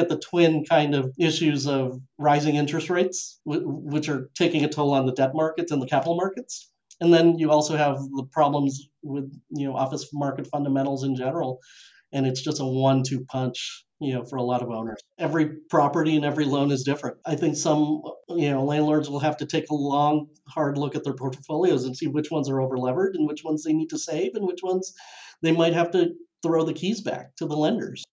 get 0.00 0.08
the 0.08 0.18
twin 0.18 0.64
kind 0.64 0.94
of 0.94 1.12
issues 1.18 1.66
of 1.66 2.00
rising 2.18 2.56
interest 2.56 2.88
rates, 2.88 3.40
which 3.44 4.08
are 4.08 4.30
taking 4.34 4.64
a 4.64 4.68
toll 4.68 4.94
on 4.94 5.06
the 5.06 5.12
debt 5.12 5.32
markets 5.34 5.70
and 5.70 5.82
the 5.82 5.86
capital 5.86 6.16
markets. 6.16 6.70
And 7.00 7.12
then 7.12 7.38
you 7.38 7.50
also 7.50 7.76
have 7.76 7.96
the 8.16 8.26
problems 8.32 8.88
with 9.02 9.30
you 9.50 9.66
know 9.66 9.76
office 9.76 10.08
market 10.12 10.46
fundamentals 10.46 11.04
in 11.04 11.16
general, 11.16 11.60
and 12.12 12.26
it's 12.26 12.42
just 12.42 12.60
a 12.60 12.64
one-two 12.64 13.24
punch 13.24 13.86
you 14.00 14.14
know 14.14 14.24
for 14.24 14.36
a 14.36 14.42
lot 14.42 14.62
of 14.62 14.70
owners. 14.70 15.00
Every 15.18 15.46
property 15.70 16.16
and 16.16 16.24
every 16.24 16.44
loan 16.44 16.70
is 16.70 16.82
different. 16.82 17.16
I 17.24 17.36
think 17.36 17.56
some 17.56 18.02
you 18.28 18.50
know 18.50 18.64
landlords 18.64 19.08
will 19.08 19.20
have 19.20 19.36
to 19.38 19.46
take 19.46 19.70
a 19.70 19.74
long 19.74 20.26
hard 20.48 20.76
look 20.76 20.94
at 20.94 21.04
their 21.04 21.14
portfolios 21.14 21.84
and 21.84 21.96
see 21.96 22.06
which 22.06 22.30
ones 22.30 22.50
are 22.50 22.60
over 22.60 22.76
levered 22.76 23.14
and 23.14 23.26
which 23.26 23.44
ones 23.44 23.64
they 23.64 23.72
need 23.72 23.90
to 23.90 23.98
save 23.98 24.34
and 24.34 24.46
which 24.46 24.62
ones 24.62 24.92
they 25.42 25.52
might 25.52 25.72
have 25.72 25.90
to 25.92 26.12
throw 26.42 26.64
the 26.64 26.74
keys 26.74 27.00
back 27.00 27.34
to 27.36 27.46
the 27.46 27.56
lenders 27.56 28.04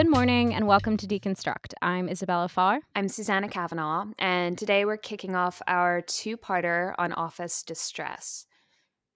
Good 0.00 0.08
morning 0.08 0.54
and 0.54 0.66
welcome 0.66 0.96
to 0.96 1.06
Deconstruct. 1.06 1.74
I'm 1.82 2.08
Isabella 2.08 2.48
Farr. 2.48 2.80
I'm 2.96 3.06
Susanna 3.06 3.50
Kavanaugh, 3.50 4.06
and 4.18 4.56
today 4.56 4.86
we're 4.86 4.96
kicking 4.96 5.36
off 5.36 5.60
our 5.66 6.00
two 6.00 6.38
parter 6.38 6.94
on 6.96 7.12
office 7.12 7.62
distress. 7.62 8.46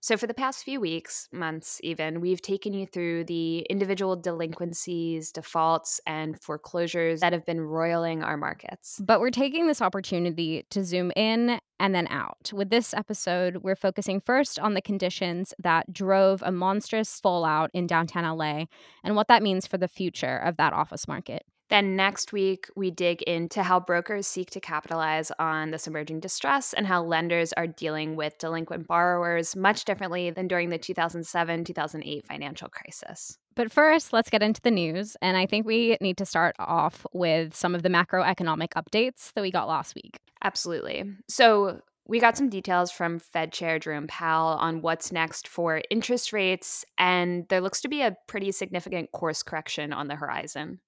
So, 0.01 0.19
for 0.19 0.27
the 0.27 0.35
past 0.35 0.63
few 0.63 0.83
weeks, 0.83 1.27
months 1.33 1.81
even, 1.83 2.21
we've 2.21 2.43
taken 2.43 2.75
you 2.75 2.85
through 2.85 3.25
the 3.25 3.61
individual 3.71 4.15
delinquencies, 4.15 5.33
defaults, 5.33 6.03
and 6.07 6.39
foreclosures 6.39 7.21
that 7.21 7.33
have 7.33 7.47
been 7.47 7.63
roiling 7.63 8.23
our 8.23 8.37
markets. 8.37 9.01
But 9.03 9.21
we're 9.21 9.31
taking 9.31 9.67
this 9.67 9.81
opportunity 9.81 10.67
to 10.69 10.85
zoom 10.85 11.13
in 11.17 11.59
and 11.85 11.95
then 11.95 12.09
out. 12.09 12.51
With 12.51 12.71
this 12.71 12.95
episode, 12.95 13.59
we're 13.59 13.77
focusing 13.77 14.19
first 14.19 14.59
on 14.59 14.73
the 14.73 14.81
conditions 14.81 15.53
that 15.59 15.93
drove 15.93 16.43
a 16.43 16.51
monstrous 16.51 17.21
fallout 17.21 17.71
in 17.75 17.87
downtown 17.87 18.39
LA 18.39 18.65
and 19.05 19.15
what 19.17 19.29
that 19.29 19.43
means 19.43 19.67
for 19.67 19.77
the 19.77 19.87
future 19.87 20.39
of 20.39 20.57
that 20.57 20.73
office 20.73 21.07
market. 21.07 21.45
Then 21.69 21.95
next 21.95 22.33
week, 22.33 22.69
we 22.75 22.91
dig 22.91 23.21
into 23.23 23.63
how 23.63 23.81
brokers 23.81 24.27
seek 24.27 24.51
to 24.53 24.61
capitalize 24.61 25.31
on 25.39 25.73
this 25.73 25.87
emerging 25.87 26.21
distress 26.21 26.73
and 26.73 26.87
how 26.87 27.03
lenders 27.03 27.53
are 27.53 27.67
dealing 27.67 28.17
with 28.17 28.39
delinquent 28.39 28.87
borrowers 28.87 29.55
much 29.55 29.85
differently 29.85 30.31
than 30.31 30.49
during 30.49 30.71
the 30.71 30.79
2007 30.79 31.65
2008 31.65 32.27
financial 32.27 32.71
crisis. 32.71 33.37
But 33.57 33.71
first, 33.71 34.15
let's 34.15 34.31
get 34.31 34.43
into 34.43 34.63
the 34.63 34.71
news. 34.71 35.19
And 35.21 35.37
I 35.37 35.45
think 35.45 35.67
we 35.67 35.99
need 36.01 36.17
to 36.17 36.27
start 36.27 36.57
off 36.59 37.07
with 37.13 37.55
some 37.55 37.75
of 37.75 37.83
the 37.83 37.91
macroeconomic 37.91 38.71
updates 38.71 39.33
that 39.35 39.43
we 39.43 39.51
got 39.51 39.69
last 39.69 39.95
week. 39.95 40.19
Absolutely. 40.45 41.05
So, 41.29 41.81
we 42.07 42.21
got 42.21 42.37
some 42.37 42.51
details 42.51 42.91
from 42.91 43.19
Fed 43.19 43.51
Chair 43.51 43.79
Jerome 43.79 44.07
Powell 44.07 44.59
on 44.59 44.83
what's 44.83 45.11
next 45.11 45.49
for 45.49 45.81
interest 45.89 46.35
rates, 46.35 46.85
and 46.99 47.47
there 47.49 47.63
looks 47.63 47.81
to 47.81 47.89
be 47.89 48.03
a 48.03 48.15
pretty 48.27 48.53
significant 48.53 49.11
course 49.13 49.43
correction 49.43 49.91
on 49.91 50.09
the 50.09 50.17
horizon. 50.17 50.81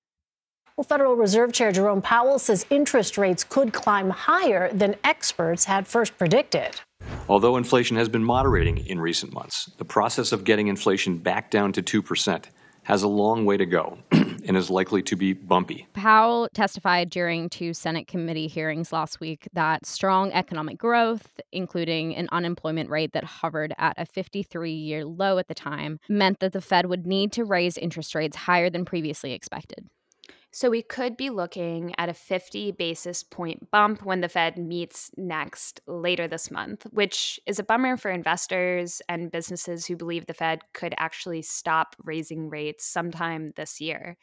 Well, 0.77 0.85
Federal 0.85 1.17
Reserve 1.17 1.55
Chair 1.55 1.73
Jerome 1.73 2.03
Powell 2.03 2.39
says 2.39 2.67
interest 2.69 3.17
rates 3.17 3.45
could 3.45 3.73
climb 3.73 4.11
higher 4.11 4.71
than 4.75 4.95
experts 5.05 5.65
had 5.65 5.89
first 5.89 6.19
predicted. 6.19 6.83
Although 7.31 7.57
inflation 7.57 7.97
has 7.97 8.11
been 8.11 8.23
moderating 8.23 8.87
in 8.87 9.01
recent 9.01 9.33
months, 9.33 9.71
the 9.79 9.87
process 9.87 10.33
of 10.33 10.45
getting 10.45 10.69
inflation 10.69 11.17
back 11.17 11.51
down 11.51 11.73
to 11.73 11.83
2% 11.83 12.45
has 12.87 13.03
a 13.03 13.09
long 13.09 13.45
way 13.45 13.57
to 13.57 13.67
go 13.67 13.99
and 14.13 14.57
is 14.57 14.71
likely 14.71 15.03
to 15.03 15.17
be 15.17 15.33
bumpy. 15.33 15.89
Powell 15.93 16.49
testified 16.55 17.11
during 17.11 17.49
two 17.49 17.75
Senate 17.75 18.07
committee 18.07 18.47
hearings 18.47 18.93
last 18.93 19.19
week 19.19 19.49
that 19.53 19.85
strong 19.85 20.31
economic 20.31 20.79
growth, 20.79 21.41
including 21.51 22.15
an 22.15 22.29
unemployment 22.31 22.89
rate 22.89 23.13
that 23.13 23.25
hovered 23.25 23.75
at 23.77 23.95
a 23.99 24.07
53 24.07 24.71
year 24.71 25.05
low 25.05 25.39
at 25.39 25.49
the 25.49 25.55
time, 25.55 25.99
meant 26.09 26.39
that 26.39 26.53
the 26.53 26.61
Fed 26.61 26.87
would 26.87 27.09
need 27.09 27.33
to 27.33 27.45
raise 27.45 27.77
interest 27.77 28.15
rates 28.15 28.37
higher 28.37 28.71
than 28.71 28.85
previously 28.85 29.33
expected. 29.33 29.89
So 30.57 30.71
we 30.71 30.81
could 30.81 31.19
be 31.19 31.29
looking 31.29 31.95
at 31.99 32.09
a 32.09 32.15
50 32.15 32.71
basis 32.71 33.23
point 33.23 33.71
bump 33.71 34.07
when 34.07 34.23
the 34.23 34.29
Fed 34.31 34.57
meets 34.57 35.11
next 35.19 35.83
later 35.87 36.27
this 36.27 36.51
month, 36.51 36.87
which 36.93 37.39
is 37.45 37.59
a 37.59 37.63
bummer 37.63 37.99
for 37.99 38.11
investors 38.11 39.03
and 39.07 39.31
businesses 39.31 39.85
who 39.85 39.97
believe 39.97 40.25
the 40.25 40.33
Fed 40.33 40.61
could 40.73 40.95
actually 40.97 41.43
stop 41.43 41.95
raising 42.03 42.49
rates 42.49 42.87
sometime 42.87 43.53
this 43.57 43.83
year. 43.83 44.17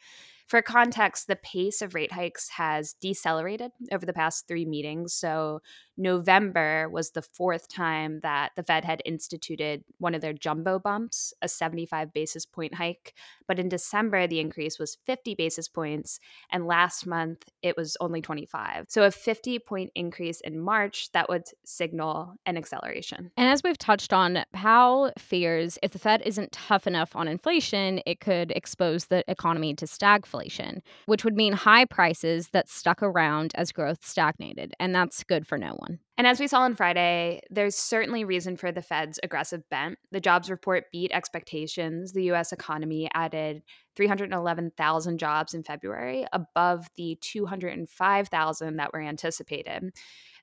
For 0.46 0.60
context, 0.60 1.26
the 1.26 1.36
pace 1.36 1.80
of 1.80 1.94
rate 1.94 2.12
hikes 2.12 2.50
has 2.50 2.94
decelerated 3.00 3.72
over 3.90 4.04
the 4.04 4.12
past 4.12 4.46
three 4.46 4.66
meetings. 4.66 5.14
So, 5.14 5.60
November 5.96 6.88
was 6.90 7.12
the 7.12 7.22
fourth 7.22 7.68
time 7.68 8.18
that 8.24 8.50
the 8.56 8.64
Fed 8.64 8.84
had 8.84 9.00
instituted 9.04 9.84
one 9.98 10.12
of 10.12 10.20
their 10.20 10.32
jumbo 10.32 10.78
bumps, 10.80 11.32
a 11.40 11.46
75 11.46 12.12
basis 12.12 12.44
point 12.44 12.74
hike. 12.74 13.14
But 13.46 13.60
in 13.60 13.68
December, 13.68 14.26
the 14.26 14.40
increase 14.40 14.78
was 14.78 14.98
50 15.06 15.36
basis 15.36 15.68
points. 15.68 16.18
And 16.50 16.66
last 16.66 17.06
month, 17.06 17.44
it 17.62 17.76
was 17.76 17.96
only 18.00 18.20
25. 18.20 18.86
So, 18.88 19.04
a 19.04 19.10
50 19.10 19.58
point 19.60 19.92
increase 19.94 20.40
in 20.40 20.60
March 20.60 21.10
that 21.12 21.28
would 21.28 21.44
signal 21.64 22.34
an 22.44 22.56
acceleration. 22.58 23.30
And 23.36 23.48
as 23.48 23.62
we've 23.62 23.78
touched 23.78 24.12
on, 24.12 24.44
Powell 24.52 25.12
fears 25.18 25.78
if 25.82 25.92
the 25.92 25.98
Fed 25.98 26.22
isn't 26.26 26.52
tough 26.52 26.86
enough 26.86 27.16
on 27.16 27.28
inflation, 27.28 28.00
it 28.04 28.20
could 28.20 28.50
expose 28.50 29.06
the 29.06 29.24
economy 29.30 29.74
to 29.74 29.86
stagflation, 29.86 30.33
which 31.06 31.24
would 31.24 31.34
mean 31.34 31.52
high 31.52 31.84
prices 31.84 32.48
that 32.48 32.68
stuck 32.68 33.02
around 33.02 33.52
as 33.54 33.72
growth 33.72 34.04
stagnated. 34.04 34.74
And 34.78 34.94
that's 34.94 35.24
good 35.24 35.46
for 35.46 35.58
no 35.58 35.74
one. 35.78 35.98
And 36.16 36.26
as 36.26 36.38
we 36.38 36.46
saw 36.46 36.60
on 36.60 36.76
Friday, 36.76 37.40
there's 37.50 37.74
certainly 37.74 38.24
reason 38.24 38.56
for 38.56 38.70
the 38.70 38.82
Fed's 38.82 39.18
aggressive 39.22 39.68
bent. 39.68 39.98
The 40.12 40.20
jobs 40.20 40.48
report 40.48 40.84
beat 40.92 41.10
expectations. 41.12 42.12
The 42.12 42.30
US 42.32 42.52
economy 42.52 43.08
added 43.14 43.62
311,000 43.96 45.18
jobs 45.18 45.54
in 45.54 45.62
February, 45.62 46.26
above 46.32 46.88
the 46.96 47.18
205,000 47.20 48.76
that 48.76 48.92
were 48.92 49.00
anticipated. 49.00 49.90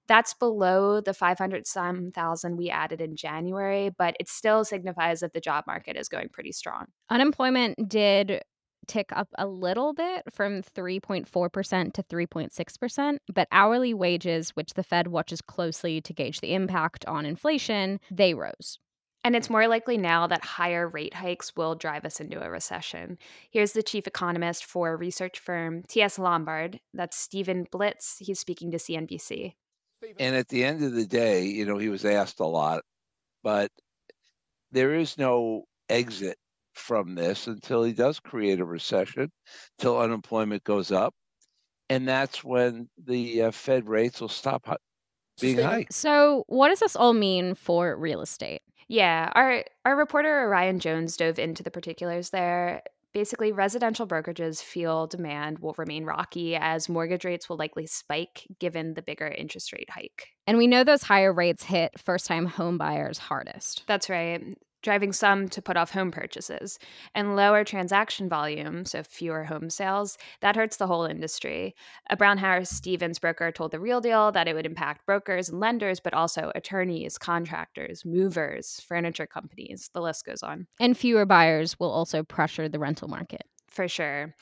That's 0.08 0.34
below 0.34 1.00
the 1.00 1.14
500 1.14 1.68
some 1.68 2.12
thousand 2.12 2.58
we 2.58 2.70
added 2.70 3.00
in 3.02 3.16
January, 3.16 3.92
but 3.98 4.16
it 4.20 4.28
still 4.28 4.66
signifies 4.66 5.22
that 5.22 5.34
the 5.34 5.40
job 5.40 5.66
market 5.68 5.96
is 5.96 6.10
going 6.10 6.30
pretty 6.30 6.52
strong. 6.52 6.88
Unemployment 7.10 7.88
did 7.88 8.42
tick 8.88 9.10
up 9.12 9.30
a 9.38 9.48
little 9.48 9.94
bit 9.94 10.24
from 10.32 10.62
3.4% 10.62 11.94
to 11.94 12.04
3.6%, 12.04 13.18
but 13.34 13.48
hourly 13.52 13.94
wages, 13.94 14.52
which 14.52 14.74
the 14.74 14.84
Fed 14.84 15.08
watches 15.08 15.42
closely 15.42 16.02
to 16.02 16.14
gauge 16.14 16.42
the 16.42 16.54
impact 16.54 17.06
on 17.06 17.26
inflation, 17.26 18.00
they 18.10 18.34
rose. 18.34 18.80
And 19.24 19.36
it's 19.36 19.50
more 19.50 19.68
likely 19.68 19.98
now 19.98 20.26
that 20.28 20.44
higher 20.44 20.88
rate 20.88 21.14
hikes 21.14 21.56
will 21.56 21.76
drive 21.76 22.06
us 22.06 22.20
into 22.20 22.44
a 22.44 22.50
recession. 22.50 23.20
Here's 23.52 23.74
the 23.74 23.84
chief 23.84 24.08
economist 24.08 24.66
for 24.66 24.98
research 24.98 25.38
firm 25.38 25.84
TS 25.88 26.18
Lombard. 26.18 26.80
That's 26.94 27.18
Steven 27.18 27.68
Blitz. 27.72 28.18
He's 28.18 28.40
speaking 28.40 28.72
to 28.72 28.78
CNBC. 28.78 29.54
And 30.18 30.36
at 30.36 30.48
the 30.48 30.64
end 30.64 30.84
of 30.84 30.94
the 30.94 31.06
day, 31.06 31.44
you 31.46 31.66
know, 31.66 31.78
he 31.78 31.90
was 31.90 32.06
asked 32.06 32.40
a 32.40 32.46
lot, 32.46 32.82
but 33.44 33.70
there 34.72 34.96
is 34.96 35.18
no 35.20 35.66
exit 35.90 36.38
from 36.74 37.16
this 37.16 37.48
until 37.48 37.84
he 37.84 37.94
does 37.94 38.20
create 38.20 38.60
a 38.60 38.66
recession, 38.66 39.32
till 39.78 40.00
unemployment 40.00 40.64
goes 40.64 40.92
up. 40.92 41.14
And 41.90 42.08
that's 42.08 42.44
when 42.44 42.90
the 43.04 43.44
uh, 43.44 43.52
Fed 43.52 43.88
rates 43.88 44.22
will 44.22 44.30
stop 44.30 44.66
being 45.40 45.58
high. 45.58 45.86
So, 45.92 46.46
what 46.48 46.70
does 46.70 46.80
this 46.80 46.96
all 46.96 47.14
mean 47.14 47.56
for 47.56 47.98
real 47.98 48.22
estate? 48.22 48.62
Yeah, 48.88 49.30
our 49.36 49.64
our 49.86 49.96
reporter 49.96 50.44
Orion 50.46 50.80
Jones 50.80 51.18
dove 51.18 51.40
into 51.40 51.64
the 51.64 51.72
particulars 51.72 52.30
there. 52.30 52.84
Basically, 53.14 53.52
residential 53.52 54.08
brokerages 54.08 54.62
feel 54.64 55.06
demand 55.06 55.60
will 55.60 55.76
remain 55.78 56.06
rocky 56.06 56.56
as 56.56 56.88
mortgage 56.88 57.26
rates 57.26 57.50
will 57.50 57.58
likely 57.58 57.86
spike 57.86 58.48
given 58.58 58.94
the 58.94 59.02
bigger 59.02 59.28
interest 59.28 59.74
rate 59.74 59.90
hike. 59.90 60.30
And 60.48 60.58
we 60.58 60.66
know 60.66 60.86
those 60.86 61.04
higher 61.04 61.34
rates 61.34 61.64
hit 61.64 62.00
first 62.00 62.26
time 62.26 62.46
home 62.46 62.78
buyers 62.78 63.18
hardest. 63.18 63.84
That's 63.86 64.10
right 64.10 64.56
driving 64.82 65.14
some 65.14 65.48
to 65.50 65.62
put 65.62 65.78
off 65.78 65.92
home 65.92 66.12
purchases. 66.12 66.80
And 67.16 67.36
lower 67.36 67.64
transaction 67.64 68.30
volume, 68.30 68.86
so 68.86 69.04
fewer 69.04 69.44
home 69.44 69.70
sales, 69.70 70.18
that 70.42 70.56
hurts 70.56 70.78
the 70.78 70.88
whole 70.88 71.06
industry. 71.06 71.76
A 72.10 72.18
Brown 72.18 72.38
Harris 72.38 72.70
Stevens 72.70 73.20
broker 73.20 73.52
told 73.52 73.72
The 73.72 73.80
Real 73.80 74.02
Deal 74.02 74.32
that 74.32 74.48
it 74.48 74.54
would 74.54 74.66
impact 74.66 75.06
brokers 75.06 75.50
and 75.50 75.60
lenders, 75.60 76.00
but 76.00 76.14
also 76.14 76.52
attorneys, 76.56 77.18
contractors, 77.18 78.06
movers, 78.06 78.80
furniture 78.88 79.28
companies. 79.28 79.90
The 79.94 80.02
list 80.02 80.26
goes 80.26 80.44
on. 80.44 80.68
And 80.80 80.98
fewer 80.98 81.26
buyers 81.26 81.80
will 81.80 81.92
also 81.92 82.24
pressure 82.24 82.70
the 82.70 82.80
rental 82.80 83.08
market. 83.08 83.44
For 83.68 83.88
sure. 83.88 84.36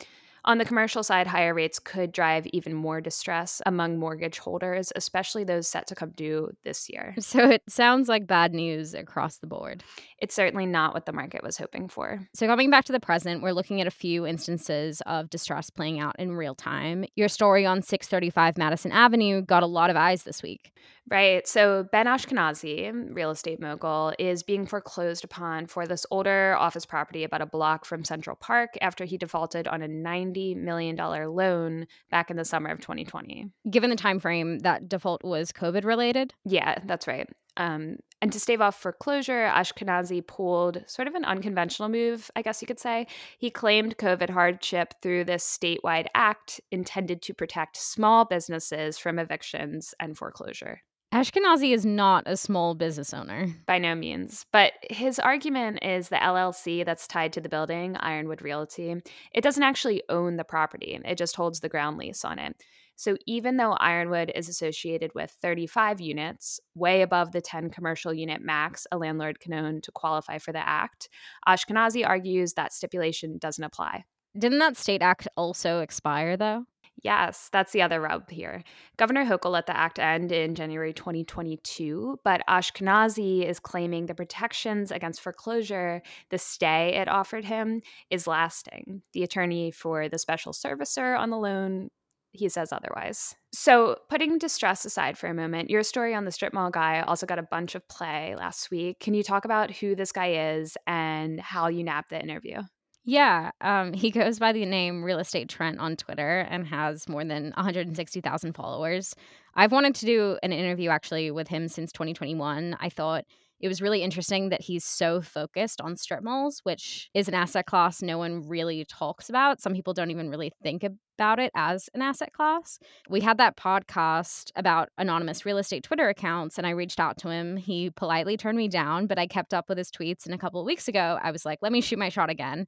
On 0.45 0.57
the 0.57 0.65
commercial 0.65 1.03
side, 1.03 1.27
higher 1.27 1.53
rates 1.53 1.79
could 1.79 2.11
drive 2.11 2.47
even 2.47 2.73
more 2.73 3.01
distress 3.01 3.61
among 3.65 3.99
mortgage 3.99 4.39
holders, 4.39 4.91
especially 4.95 5.43
those 5.43 5.67
set 5.67 5.87
to 5.87 5.95
come 5.95 6.11
due 6.11 6.51
this 6.63 6.89
year. 6.89 7.15
So 7.29 7.47
it 7.47 7.61
sounds 7.69 8.09
like 8.09 8.25
bad 8.25 8.53
news 8.55 8.95
across 8.95 9.37
the 9.37 9.45
board. 9.45 9.83
It's 10.17 10.33
certainly 10.33 10.65
not 10.65 10.95
what 10.95 11.05
the 11.05 11.13
market 11.13 11.43
was 11.43 11.57
hoping 11.57 11.87
for. 11.87 12.27
So, 12.33 12.47
coming 12.47 12.71
back 12.71 12.85
to 12.85 12.91
the 12.91 12.99
present, 12.99 13.43
we're 13.43 13.51
looking 13.51 13.81
at 13.81 13.87
a 13.87 13.91
few 13.91 14.25
instances 14.25 15.01
of 15.05 15.29
distress 15.29 15.69
playing 15.69 15.99
out 15.99 16.15
in 16.17 16.31
real 16.31 16.55
time. 16.55 17.05
Your 17.15 17.27
story 17.27 17.67
on 17.67 17.83
635 17.83 18.57
Madison 18.57 18.91
Avenue 18.91 19.43
got 19.43 19.61
a 19.61 19.67
lot 19.67 19.91
of 19.91 19.95
eyes 19.95 20.23
this 20.23 20.41
week. 20.41 20.71
Right. 21.09 21.47
So 21.47 21.87
Ben 21.91 22.05
Ashkenazi, 22.05 23.15
real 23.15 23.31
estate 23.31 23.59
mogul, 23.59 24.13
is 24.19 24.43
being 24.43 24.67
foreclosed 24.67 25.23
upon 25.23 25.65
for 25.65 25.87
this 25.87 26.05
older 26.11 26.55
office 26.59 26.85
property 26.85 27.23
about 27.23 27.41
a 27.41 27.47
block 27.47 27.85
from 27.85 28.03
Central 28.03 28.35
Park 28.35 28.77
after 28.79 29.05
he 29.05 29.17
defaulted 29.17 29.67
on 29.67 29.81
a 29.81 29.87
$90 29.87 30.28
million 30.33 30.95
loan 30.95 31.87
back 32.09 32.29
in 32.29 32.37
the 32.37 32.45
summer 32.45 32.69
of 32.69 32.79
2020. 32.79 33.49
Given 33.69 33.89
the 33.89 33.95
time 33.95 34.19
frame, 34.19 34.59
that 34.59 34.89
default 34.89 35.23
was 35.23 35.51
COVID 35.51 35.85
related? 35.85 36.33
Yeah, 36.45 36.79
that's 36.85 37.07
right. 37.07 37.29
Um, 37.57 37.97
and 38.21 38.31
to 38.31 38.39
stave 38.39 38.61
off 38.61 38.81
foreclosure, 38.81 39.49
Ashkenazi 39.53 40.25
pulled 40.25 40.83
sort 40.87 41.07
of 41.07 41.15
an 41.15 41.25
unconventional 41.25 41.89
move, 41.89 42.31
I 42.35 42.41
guess 42.41 42.61
you 42.61 42.67
could 42.67 42.79
say. 42.79 43.07
He 43.37 43.49
claimed 43.49 43.97
COVID 43.97 44.29
hardship 44.29 44.93
through 45.01 45.25
this 45.25 45.45
statewide 45.45 46.07
act 46.15 46.61
intended 46.71 47.21
to 47.23 47.33
protect 47.33 47.77
small 47.77 48.25
businesses 48.25 48.97
from 48.97 49.19
evictions 49.19 49.93
and 49.99 50.17
foreclosure. 50.17 50.81
Ashkenazi 51.11 51.73
is 51.73 51.87
not 51.87 52.23
a 52.27 52.37
small 52.37 52.75
business 52.75 53.13
owner. 53.13 53.47
By 53.65 53.79
no 53.79 53.95
means. 53.95 54.45
But 54.51 54.73
his 54.91 55.17
argument 55.17 55.79
is 55.81 56.09
the 56.09 56.17
LLC 56.17 56.85
that's 56.85 57.07
tied 57.07 57.33
to 57.33 57.41
the 57.41 57.49
building, 57.49 57.97
Ironwood 57.97 58.43
Realty, 58.43 58.95
it 59.33 59.41
doesn't 59.41 59.63
actually 59.63 60.03
own 60.09 60.37
the 60.37 60.43
property, 60.43 60.99
it 61.03 61.17
just 61.17 61.35
holds 61.35 61.61
the 61.61 61.69
ground 61.69 61.97
lease 61.97 62.23
on 62.23 62.37
it. 62.37 62.55
So 62.95 63.15
even 63.25 63.57
though 63.57 63.71
Ironwood 63.71 64.31
is 64.35 64.49
associated 64.49 65.15
with 65.15 65.31
35 65.41 66.01
units, 66.01 66.59
way 66.75 67.01
above 67.01 67.31
the 67.31 67.41
10 67.41 67.69
commercial 67.69 68.13
unit 68.13 68.41
max 68.41 68.85
a 68.91 68.97
landlord 68.97 69.39
can 69.39 69.53
own 69.53 69.79
to 69.81 69.91
qualify 69.91 70.37
for 70.37 70.51
the 70.51 70.59
act, 70.59 71.07
Ashkenazi 71.47 72.05
argues 72.05 72.53
that 72.53 72.73
stipulation 72.73 73.37
doesn't 73.37 73.63
apply. 73.63 74.03
Didn't 74.37 74.59
that 74.59 74.77
state 74.77 75.01
act 75.01 75.27
also 75.35 75.79
expire, 75.79 76.37
though? 76.37 76.65
Yes, 77.03 77.49
that's 77.51 77.71
the 77.71 77.81
other 77.81 78.01
rub 78.01 78.29
here. 78.29 78.63
Governor 78.97 79.25
Hochul 79.25 79.51
let 79.51 79.67
the 79.67 79.77
act 79.77 79.99
end 79.99 80.31
in 80.31 80.55
January 80.55 80.93
2022, 80.93 82.19
but 82.23 82.41
Ashkenazi 82.49 83.47
is 83.47 83.59
claiming 83.59 84.05
the 84.05 84.15
protections 84.15 84.91
against 84.91 85.21
foreclosure, 85.21 86.01
the 86.29 86.37
stay 86.37 86.95
it 86.95 87.07
offered 87.07 87.45
him, 87.45 87.81
is 88.09 88.27
lasting. 88.27 89.01
The 89.13 89.23
attorney 89.23 89.71
for 89.71 90.09
the 90.09 90.19
special 90.19 90.51
servicer 90.51 91.17
on 91.17 91.29
the 91.29 91.37
loan 91.37 91.89
he 92.31 92.47
says 92.47 92.71
otherwise. 92.71 93.35
So, 93.51 93.97
putting 94.07 94.37
distress 94.37 94.85
aside 94.85 95.17
for 95.17 95.27
a 95.27 95.33
moment, 95.33 95.69
your 95.69 95.81
story 95.81 96.13
on 96.13 96.25
the 96.25 96.31
strip 96.31 96.53
mall 96.53 96.69
guy 96.69 97.01
also 97.01 97.25
got 97.25 97.39
a 97.39 97.43
bunch 97.43 97.73
of 97.73 97.87
play 97.87 98.35
last 98.37 98.69
week. 98.69 98.99
Can 98.99 99.15
you 99.15 99.23
talk 99.23 99.45
about 99.45 99.71
who 99.71 99.95
this 99.95 100.11
guy 100.11 100.51
is 100.51 100.77
and 100.85 101.39
how 101.39 101.67
you 101.67 101.83
nabbed 101.83 102.11
the 102.11 102.21
interview? 102.21 102.61
Yeah, 103.05 103.51
um, 103.61 103.93
he 103.93 104.11
goes 104.11 104.39
by 104.39 104.51
the 104.51 104.65
name 104.65 105.03
Real 105.03 105.19
Estate 105.19 105.49
Trent 105.49 105.79
on 105.79 105.95
Twitter 105.95 106.41
and 106.49 106.67
has 106.67 107.07
more 107.07 107.23
than 107.23 107.51
160,000 107.55 108.53
followers. 108.53 109.15
I've 109.55 109.71
wanted 109.71 109.95
to 109.95 110.05
do 110.05 110.37
an 110.43 110.51
interview 110.51 110.89
actually 110.89 111.31
with 111.31 111.47
him 111.47 111.67
since 111.67 111.91
2021. 111.91 112.77
I 112.79 112.89
thought 112.89 113.25
it 113.61 113.67
was 113.67 113.81
really 113.81 114.03
interesting 114.03 114.49
that 114.49 114.61
he's 114.61 114.85
so 114.85 115.21
focused 115.21 115.81
on 115.81 115.97
strip 115.97 116.23
malls, 116.23 116.59
which 116.63 117.09
is 117.13 117.27
an 117.27 117.33
asset 117.33 117.65
class 117.65 118.01
no 118.01 118.17
one 118.17 118.47
really 118.47 118.85
talks 118.85 119.29
about. 119.29 119.61
Some 119.61 119.73
people 119.73 119.93
don't 119.93 120.11
even 120.11 120.29
really 120.29 120.51
think 120.61 120.83
about 121.19 121.37
it 121.37 121.51
as 121.53 121.89
an 121.93 122.01
asset 122.01 122.31
class. 122.31 122.79
We 123.09 123.19
had 123.19 123.37
that 123.39 123.57
podcast 123.57 124.51
about 124.55 124.87
anonymous 124.97 125.45
real 125.45 125.57
estate 125.57 125.83
Twitter 125.83 126.07
accounts, 126.07 126.57
and 126.57 126.65
I 126.65 126.69
reached 126.69 126.97
out 126.97 127.17
to 127.17 127.29
him. 127.29 127.57
He 127.57 127.89
politely 127.89 128.37
turned 128.37 128.57
me 128.57 128.69
down, 128.69 129.05
but 129.05 129.19
I 129.19 129.27
kept 129.27 129.53
up 129.53 129.67
with 129.67 129.77
his 129.77 129.91
tweets. 129.91 130.25
And 130.25 130.33
a 130.33 130.37
couple 130.37 130.61
of 130.61 130.65
weeks 130.65 130.87
ago, 130.87 131.19
I 131.21 131.31
was 131.31 131.45
like, 131.45 131.59
let 131.61 131.73
me 131.73 131.81
shoot 131.81 131.99
my 131.99 132.07
shot 132.07 132.29
again. 132.29 132.67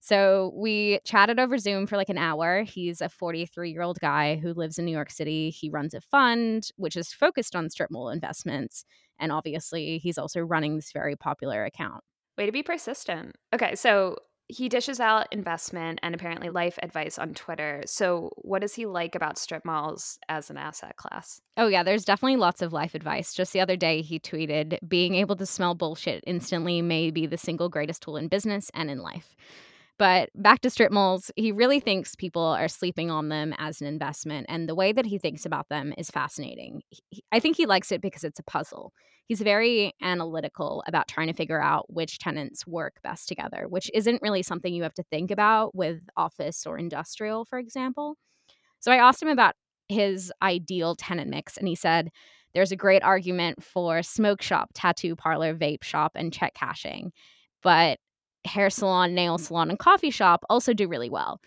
So 0.00 0.52
we 0.54 1.00
chatted 1.06 1.40
over 1.40 1.56
Zoom 1.56 1.86
for 1.86 1.96
like 1.96 2.10
an 2.10 2.18
hour. 2.18 2.64
He's 2.64 3.00
a 3.00 3.08
43 3.08 3.70
year 3.70 3.80
old 3.80 3.98
guy 3.98 4.36
who 4.36 4.52
lives 4.52 4.78
in 4.78 4.84
New 4.84 4.92
York 4.92 5.10
City. 5.10 5.48
He 5.48 5.70
runs 5.70 5.94
a 5.94 6.02
fund 6.02 6.68
which 6.76 6.96
is 6.96 7.14
focused 7.14 7.56
on 7.56 7.70
strip 7.70 7.90
mall 7.90 8.10
investments. 8.10 8.84
And 9.18 9.32
obviously, 9.32 9.96
he's 9.96 10.18
also 10.18 10.40
running 10.40 10.76
this 10.76 10.92
very 10.92 11.16
popular 11.16 11.64
account. 11.64 12.04
Way 12.36 12.44
to 12.44 12.52
be 12.52 12.62
persistent. 12.62 13.34
Okay, 13.54 13.74
so 13.74 14.18
he 14.48 14.68
dishes 14.68 15.00
out 15.00 15.26
investment 15.32 15.98
and 16.02 16.14
apparently 16.14 16.50
life 16.50 16.78
advice 16.82 17.18
on 17.18 17.34
Twitter. 17.34 17.82
So, 17.86 18.32
what 18.36 18.60
does 18.60 18.74
he 18.74 18.86
like 18.86 19.14
about 19.14 19.38
strip 19.38 19.64
malls 19.64 20.18
as 20.28 20.50
an 20.50 20.56
asset 20.56 20.96
class? 20.96 21.40
Oh, 21.56 21.66
yeah, 21.68 21.82
there's 21.82 22.04
definitely 22.04 22.36
lots 22.36 22.62
of 22.62 22.72
life 22.72 22.94
advice. 22.94 23.34
Just 23.34 23.52
the 23.52 23.60
other 23.60 23.76
day, 23.76 24.02
he 24.02 24.20
tweeted 24.20 24.78
being 24.86 25.14
able 25.14 25.36
to 25.36 25.46
smell 25.46 25.74
bullshit 25.74 26.22
instantly 26.26 26.80
may 26.82 27.10
be 27.10 27.26
the 27.26 27.38
single 27.38 27.68
greatest 27.68 28.02
tool 28.02 28.16
in 28.16 28.28
business 28.28 28.70
and 28.74 28.90
in 28.90 28.98
life. 28.98 29.34
But 29.98 30.28
back 30.34 30.60
to 30.60 30.70
strip 30.70 30.92
malls, 30.92 31.30
he 31.36 31.52
really 31.52 31.80
thinks 31.80 32.14
people 32.14 32.42
are 32.42 32.68
sleeping 32.68 33.10
on 33.10 33.30
them 33.30 33.54
as 33.56 33.80
an 33.80 33.86
investment. 33.86 34.46
And 34.48 34.68
the 34.68 34.74
way 34.74 34.92
that 34.92 35.06
he 35.06 35.18
thinks 35.18 35.46
about 35.46 35.68
them 35.70 35.94
is 35.96 36.10
fascinating. 36.10 36.82
He, 36.90 37.22
I 37.32 37.40
think 37.40 37.56
he 37.56 37.64
likes 37.66 37.90
it 37.90 38.02
because 38.02 38.22
it's 38.22 38.38
a 38.38 38.44
puzzle. 38.44 38.92
He's 39.26 39.40
very 39.40 39.92
analytical 40.02 40.84
about 40.86 41.08
trying 41.08 41.28
to 41.28 41.32
figure 41.32 41.60
out 41.60 41.92
which 41.92 42.18
tenants 42.18 42.66
work 42.66 42.96
best 43.02 43.26
together, 43.26 43.66
which 43.68 43.90
isn't 43.94 44.22
really 44.22 44.42
something 44.42 44.72
you 44.72 44.82
have 44.82 44.94
to 44.94 45.02
think 45.04 45.30
about 45.30 45.74
with 45.74 46.00
office 46.16 46.66
or 46.66 46.78
industrial, 46.78 47.44
for 47.44 47.58
example. 47.58 48.16
So 48.78 48.92
I 48.92 48.96
asked 48.96 49.22
him 49.22 49.28
about 49.28 49.54
his 49.88 50.32
ideal 50.42 50.94
tenant 50.94 51.30
mix, 51.30 51.56
and 51.56 51.66
he 51.66 51.74
said, 51.74 52.10
there's 52.54 52.72
a 52.72 52.76
great 52.76 53.02
argument 53.02 53.62
for 53.62 54.02
smoke 54.02 54.42
shop, 54.42 54.70
tattoo 54.74 55.16
parlor, 55.16 55.54
vape 55.54 55.82
shop, 55.82 56.12
and 56.14 56.32
check 56.32 56.54
cashing. 56.54 57.12
But 57.62 57.98
hair 58.46 58.70
salon, 58.70 59.14
nail 59.14 59.38
salon, 59.38 59.70
and 59.70 59.78
coffee 59.78 60.10
shop 60.10 60.44
also 60.48 60.72
do 60.72 60.88
really 60.88 61.10
well. 61.10 61.40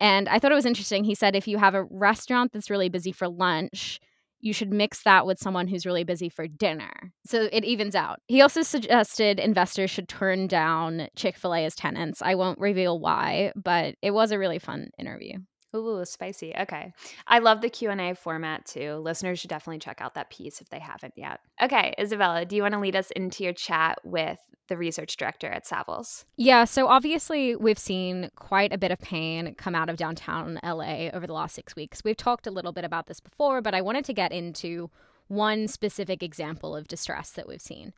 And 0.00 0.28
I 0.28 0.38
thought 0.38 0.52
it 0.52 0.56
was 0.56 0.66
interesting. 0.66 1.04
He 1.04 1.14
said 1.14 1.36
if 1.36 1.46
you 1.46 1.58
have 1.58 1.74
a 1.74 1.84
restaurant 1.84 2.52
that's 2.52 2.70
really 2.70 2.88
busy 2.88 3.12
for 3.12 3.28
lunch, 3.28 4.00
you 4.40 4.52
should 4.52 4.72
mix 4.72 5.04
that 5.04 5.24
with 5.24 5.38
someone 5.38 5.68
who's 5.68 5.86
really 5.86 6.02
busy 6.02 6.28
for 6.28 6.48
dinner. 6.48 6.90
So 7.24 7.48
it 7.52 7.64
evens 7.64 7.94
out. 7.94 8.18
He 8.26 8.40
also 8.42 8.62
suggested 8.62 9.38
investors 9.38 9.90
should 9.90 10.08
turn 10.08 10.48
down 10.48 11.06
Chick 11.14 11.36
fil 11.36 11.54
A 11.54 11.64
as 11.64 11.76
tenants. 11.76 12.20
I 12.20 12.34
won't 12.34 12.58
reveal 12.58 12.98
why, 12.98 13.52
but 13.54 13.94
it 14.02 14.10
was 14.10 14.32
a 14.32 14.38
really 14.38 14.58
fun 14.58 14.90
interview. 14.98 15.38
Ooh, 15.74 16.04
spicy. 16.04 16.54
Okay. 16.54 16.92
I 17.26 17.38
love 17.38 17.60
the 17.60 17.70
Q&A 17.70 18.14
format 18.14 18.66
too. 18.66 18.94
Listeners 18.96 19.38
should 19.38 19.50
definitely 19.50 19.78
check 19.78 20.00
out 20.00 20.14
that 20.14 20.30
piece 20.30 20.60
if 20.60 20.68
they 20.68 20.78
haven't 20.78 21.14
yet. 21.16 21.40
Okay, 21.62 21.94
Isabella, 21.98 22.44
do 22.44 22.56
you 22.56 22.62
want 22.62 22.74
to 22.74 22.80
lead 22.80 22.96
us 22.96 23.10
into 23.12 23.44
your 23.44 23.54
chat 23.54 23.98
with 24.04 24.38
the 24.68 24.76
research 24.76 25.16
director 25.16 25.48
at 25.48 25.66
Savills? 25.66 26.24
Yeah, 26.36 26.64
so 26.64 26.88
obviously 26.88 27.56
we've 27.56 27.78
seen 27.78 28.30
quite 28.36 28.72
a 28.72 28.78
bit 28.78 28.90
of 28.90 29.00
pain 29.00 29.54
come 29.56 29.74
out 29.74 29.88
of 29.88 29.96
downtown 29.96 30.60
LA 30.62 31.08
over 31.12 31.26
the 31.26 31.32
last 31.32 31.54
6 31.54 31.74
weeks. 31.74 32.02
We've 32.04 32.16
talked 32.16 32.46
a 32.46 32.50
little 32.50 32.72
bit 32.72 32.84
about 32.84 33.06
this 33.06 33.20
before, 33.20 33.60
but 33.60 33.74
I 33.74 33.80
wanted 33.80 34.04
to 34.04 34.12
get 34.12 34.30
into 34.32 34.90
one 35.28 35.68
specific 35.68 36.22
example 36.22 36.76
of 36.76 36.86
distress 36.86 37.30
that 37.30 37.48
we've 37.48 37.62
seen. 37.62 37.94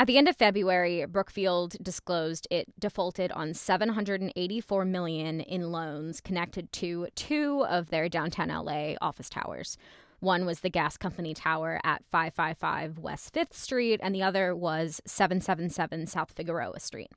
At 0.00 0.06
the 0.06 0.16
end 0.16 0.28
of 0.28 0.36
February, 0.36 1.04
Brookfield 1.06 1.74
disclosed 1.82 2.46
it 2.52 2.68
defaulted 2.78 3.32
on 3.32 3.52
784 3.52 4.84
million 4.84 5.40
in 5.40 5.72
loans 5.72 6.20
connected 6.20 6.70
to 6.74 7.08
two 7.16 7.66
of 7.68 7.90
their 7.90 8.08
downtown 8.08 8.46
LA 8.46 8.94
office 9.00 9.28
towers. 9.28 9.76
One 10.20 10.46
was 10.46 10.60
the 10.60 10.70
gas 10.70 10.96
company 10.96 11.34
tower 11.34 11.80
at 11.82 12.04
555 12.12 13.00
West 13.00 13.34
5th 13.34 13.54
Street, 13.54 13.98
and 14.00 14.14
the 14.14 14.22
other 14.22 14.54
was 14.54 15.00
777 15.04 16.06
South 16.06 16.30
Figueroa 16.30 16.78
Street. 16.78 17.10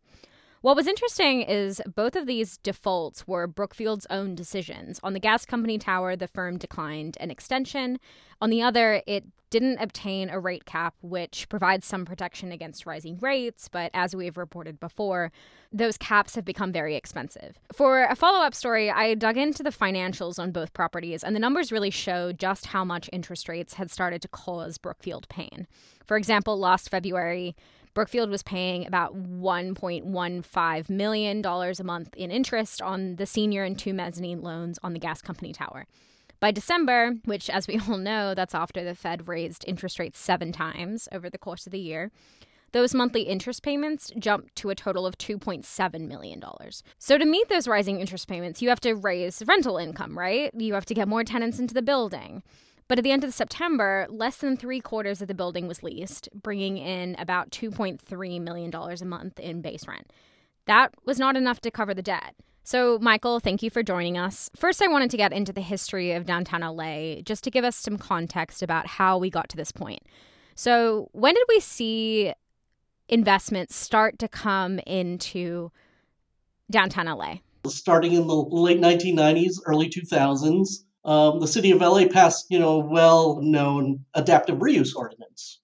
What 0.61 0.75
was 0.75 0.87
interesting 0.87 1.43
is 1.43 1.83
both 1.95 2.15
of 2.15 2.25
these 2.25 2.57
defaults 2.57 3.27
were 3.27 3.45
Brookfield's 3.45 4.07
own 4.09 4.33
decisions. 4.33 4.99
On 5.03 5.13
the 5.13 5.19
gas 5.19 5.45
company 5.45 5.77
tower, 5.77 6.15
the 6.15 6.27
firm 6.27 6.57
declined 6.57 7.15
an 7.19 7.29
extension. 7.29 7.99
On 8.41 8.49
the 8.49 8.63
other, 8.63 9.03
it 9.05 9.25
didn't 9.51 9.77
obtain 9.77 10.29
a 10.29 10.39
rate 10.39 10.65
cap, 10.65 10.95
which 11.01 11.47
provides 11.47 11.85
some 11.85 12.05
protection 12.05 12.51
against 12.51 12.87
rising 12.87 13.19
rates. 13.19 13.67
But 13.67 13.91
as 13.93 14.15
we've 14.15 14.37
reported 14.37 14.79
before, 14.79 15.31
those 15.71 15.97
caps 15.97 16.33
have 16.33 16.45
become 16.45 16.71
very 16.71 16.95
expensive. 16.95 17.59
For 17.71 18.05
a 18.05 18.15
follow 18.15 18.43
up 18.43 18.55
story, 18.55 18.89
I 18.89 19.13
dug 19.13 19.37
into 19.37 19.61
the 19.61 19.69
financials 19.69 20.39
on 20.39 20.51
both 20.51 20.73
properties, 20.73 21.23
and 21.23 21.35
the 21.35 21.39
numbers 21.39 21.71
really 21.71 21.91
show 21.91 22.31
just 22.31 22.67
how 22.67 22.83
much 22.83 23.09
interest 23.13 23.47
rates 23.47 23.75
had 23.75 23.91
started 23.91 24.21
to 24.23 24.27
cause 24.27 24.79
Brookfield 24.79 25.29
pain. 25.29 25.67
For 26.07 26.17
example, 26.17 26.57
last 26.57 26.89
February, 26.89 27.55
Brookfield 27.93 28.29
was 28.29 28.41
paying 28.41 28.87
about 28.87 29.15
$1.15 29.15 30.89
million 30.89 31.45
a 31.45 31.83
month 31.83 32.15
in 32.15 32.31
interest 32.31 32.81
on 32.81 33.17
the 33.17 33.25
senior 33.25 33.63
and 33.63 33.77
two 33.77 33.93
mezzanine 33.93 34.41
loans 34.41 34.79
on 34.81 34.93
the 34.93 34.99
gas 34.99 35.21
company 35.21 35.51
tower. 35.51 35.85
By 36.41 36.51
December, 36.51 37.13
which, 37.23 37.49
as 37.49 37.67
we 37.67 37.79
all 37.87 37.97
know, 37.97 38.33
that's 38.33 38.55
after 38.55 38.83
the 38.83 38.95
Fed 38.95 39.29
raised 39.29 39.63
interest 39.65 39.99
rates 39.99 40.19
seven 40.19 40.51
times 40.51 41.07
over 41.13 41.29
the 41.29 41.37
course 41.37 41.65
of 41.65 41.71
the 41.71 41.79
year, 41.79 42.11
those 42.73 42.95
monthly 42.95 43.23
interest 43.23 43.63
payments 43.63 44.11
jumped 44.17 44.55
to 44.55 44.69
a 44.69 44.75
total 44.75 45.05
of 45.05 45.17
$2.7 45.17 46.07
million. 46.07 46.41
So, 46.97 47.17
to 47.17 47.25
meet 47.25 47.47
those 47.49 47.67
rising 47.67 47.99
interest 47.99 48.27
payments, 48.27 48.61
you 48.61 48.69
have 48.69 48.79
to 48.81 48.95
raise 48.95 49.43
rental 49.45 49.77
income, 49.77 50.17
right? 50.17 50.51
You 50.53 50.73
have 50.73 50.85
to 50.85 50.93
get 50.93 51.07
more 51.07 51.23
tenants 51.23 51.59
into 51.59 51.73
the 51.73 51.81
building. 51.81 52.43
But 52.87 52.97
at 52.97 53.03
the 53.03 53.11
end 53.11 53.23
of 53.23 53.33
September, 53.33 54.07
less 54.09 54.37
than 54.37 54.57
three 54.57 54.81
quarters 54.81 55.21
of 55.21 55.27
the 55.27 55.33
building 55.33 55.67
was 55.67 55.83
leased, 55.83 56.27
bringing 56.33 56.77
in 56.77 57.15
about 57.19 57.51
$2.3 57.51 58.41
million 58.41 58.73
a 58.73 59.05
month 59.05 59.39
in 59.39 59.61
base 59.61 59.87
rent. 59.87 60.11
That 60.65 60.93
was 61.05 61.19
not 61.19 61.37
enough 61.37 61.61
to 61.61 61.71
cover 61.71 61.93
the 61.93 62.01
debt. 62.01 62.35
So, 62.63 62.99
Michael, 62.99 63.39
thank 63.39 63.63
you 63.63 63.69
for 63.69 63.81
joining 63.81 64.17
us. 64.17 64.49
First, 64.55 64.81
I 64.81 64.87
wanted 64.87 65.09
to 65.11 65.17
get 65.17 65.33
into 65.33 65.51
the 65.51 65.61
history 65.61 66.11
of 66.11 66.25
downtown 66.25 66.61
LA 66.61 67.21
just 67.21 67.43
to 67.45 67.51
give 67.51 67.65
us 67.65 67.75
some 67.75 67.97
context 67.97 68.61
about 68.61 68.85
how 68.85 69.17
we 69.17 69.29
got 69.29 69.49
to 69.49 69.57
this 69.57 69.71
point. 69.71 70.03
So, 70.55 71.09
when 71.11 71.33
did 71.33 71.45
we 71.49 71.59
see 71.59 72.33
investments 73.09 73.75
start 73.75 74.19
to 74.19 74.27
come 74.27 74.79
into 74.79 75.71
downtown 76.69 77.07
LA? 77.07 77.37
Starting 77.67 78.13
in 78.13 78.27
the 78.27 78.35
late 78.35 78.79
1990s, 78.79 79.55
early 79.65 79.89
2000s, 79.89 80.83
um, 81.03 81.39
the 81.39 81.47
city 81.47 81.71
of 81.71 81.81
LA 81.81 82.07
passed, 82.07 82.45
you 82.49 82.59
know, 82.59 82.77
well-known 82.77 84.05
adaptive 84.13 84.59
reuse 84.59 84.95
ordinance, 84.95 85.60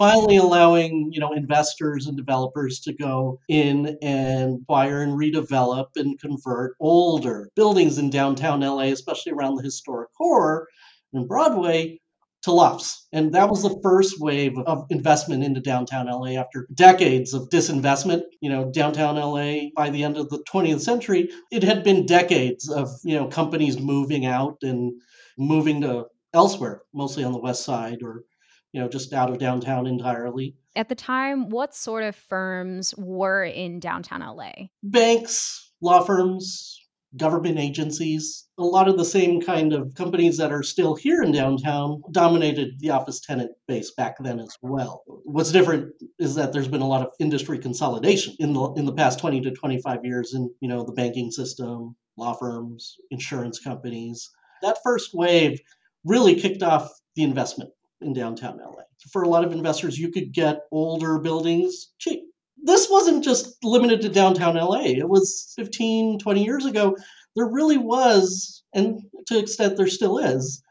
finally 0.00 0.38
allowing, 0.38 1.10
you 1.12 1.20
know, 1.20 1.30
investors 1.34 2.06
and 2.06 2.16
developers 2.16 2.80
to 2.80 2.90
go 2.94 3.38
in 3.50 3.98
and 4.00 4.58
acquire 4.62 5.02
and 5.02 5.12
redevelop 5.12 5.88
and 5.96 6.18
convert 6.18 6.74
older 6.80 7.50
buildings 7.54 7.98
in 7.98 8.08
downtown 8.08 8.60
LA, 8.60 8.84
especially 8.84 9.30
around 9.30 9.56
the 9.56 9.62
historic 9.62 10.08
core 10.16 10.66
and 11.12 11.28
Broadway, 11.28 12.00
to 12.40 12.50
lofts. 12.50 13.08
And 13.12 13.34
that 13.34 13.50
was 13.50 13.62
the 13.62 13.78
first 13.82 14.18
wave 14.18 14.56
of 14.64 14.86
investment 14.88 15.44
into 15.44 15.60
downtown 15.60 16.06
LA 16.06 16.28
after 16.40 16.66
decades 16.72 17.34
of 17.34 17.50
disinvestment. 17.50 18.22
You 18.40 18.48
know, 18.48 18.70
downtown 18.72 19.16
LA 19.16 19.68
by 19.76 19.90
the 19.90 20.02
end 20.02 20.16
of 20.16 20.30
the 20.30 20.42
20th 20.50 20.80
century, 20.80 21.28
it 21.52 21.62
had 21.62 21.84
been 21.84 22.06
decades 22.06 22.70
of, 22.70 22.88
you 23.04 23.16
know, 23.16 23.26
companies 23.26 23.78
moving 23.78 24.24
out 24.24 24.56
and 24.62 24.94
moving 25.36 25.82
to 25.82 26.06
elsewhere, 26.32 26.80
mostly 26.94 27.22
on 27.22 27.32
the 27.32 27.38
west 27.38 27.66
side 27.66 27.98
or, 28.02 28.24
you 28.72 28.80
know, 28.80 28.88
just 28.88 29.12
out 29.12 29.30
of 29.30 29.38
downtown 29.38 29.86
entirely. 29.86 30.54
At 30.76 30.88
the 30.88 30.94
time, 30.94 31.48
what 31.48 31.74
sort 31.74 32.04
of 32.04 32.14
firms 32.14 32.94
were 32.96 33.44
in 33.44 33.80
downtown 33.80 34.20
LA? 34.20 34.52
Banks, 34.82 35.72
law 35.80 36.02
firms, 36.04 36.80
government 37.16 37.58
agencies. 37.58 38.46
A 38.58 38.62
lot 38.62 38.88
of 38.88 38.96
the 38.96 39.04
same 39.04 39.40
kind 39.40 39.72
of 39.72 39.94
companies 39.94 40.36
that 40.36 40.52
are 40.52 40.62
still 40.62 40.94
here 40.94 41.22
in 41.22 41.32
downtown 41.32 42.02
dominated 42.12 42.78
the 42.78 42.90
office 42.90 43.20
tenant 43.20 43.50
base 43.66 43.90
back 43.96 44.16
then 44.20 44.38
as 44.38 44.56
well. 44.62 45.02
What's 45.24 45.50
different 45.50 45.92
is 46.18 46.34
that 46.36 46.52
there's 46.52 46.68
been 46.68 46.82
a 46.82 46.88
lot 46.88 47.02
of 47.02 47.12
industry 47.18 47.58
consolidation 47.58 48.36
in 48.38 48.52
the 48.52 48.72
in 48.74 48.86
the 48.86 48.94
past 48.94 49.18
20 49.18 49.40
to 49.40 49.50
25 49.50 50.04
years 50.04 50.34
in, 50.34 50.48
you 50.60 50.68
know, 50.68 50.84
the 50.84 50.92
banking 50.92 51.32
system, 51.32 51.96
law 52.16 52.34
firms, 52.34 52.96
insurance 53.10 53.58
companies. 53.58 54.30
That 54.62 54.78
first 54.84 55.10
wave 55.14 55.58
really 56.04 56.34
kicked 56.36 56.62
off 56.62 56.88
the 57.16 57.24
investment 57.24 57.70
in 58.00 58.12
downtown 58.12 58.58
LA. 58.58 58.82
For 59.12 59.22
a 59.22 59.28
lot 59.28 59.44
of 59.44 59.52
investors, 59.52 59.98
you 59.98 60.10
could 60.10 60.32
get 60.32 60.62
older 60.70 61.18
buildings 61.18 61.92
cheap 61.98 62.24
this 62.62 62.88
wasn't 62.90 63.24
just 63.24 63.62
limited 63.64 64.00
to 64.02 64.08
downtown 64.08 64.56
LA. 64.56 64.82
It 64.82 65.08
was 65.08 65.52
15, 65.56 66.18
20 66.18 66.44
years 66.44 66.64
ago. 66.64 66.96
There 67.36 67.46
really 67.46 67.78
was, 67.78 68.62
and 68.74 69.00
to 69.26 69.38
extent 69.38 69.76
there 69.76 69.86
still 69.86 70.18
is, 70.18 70.62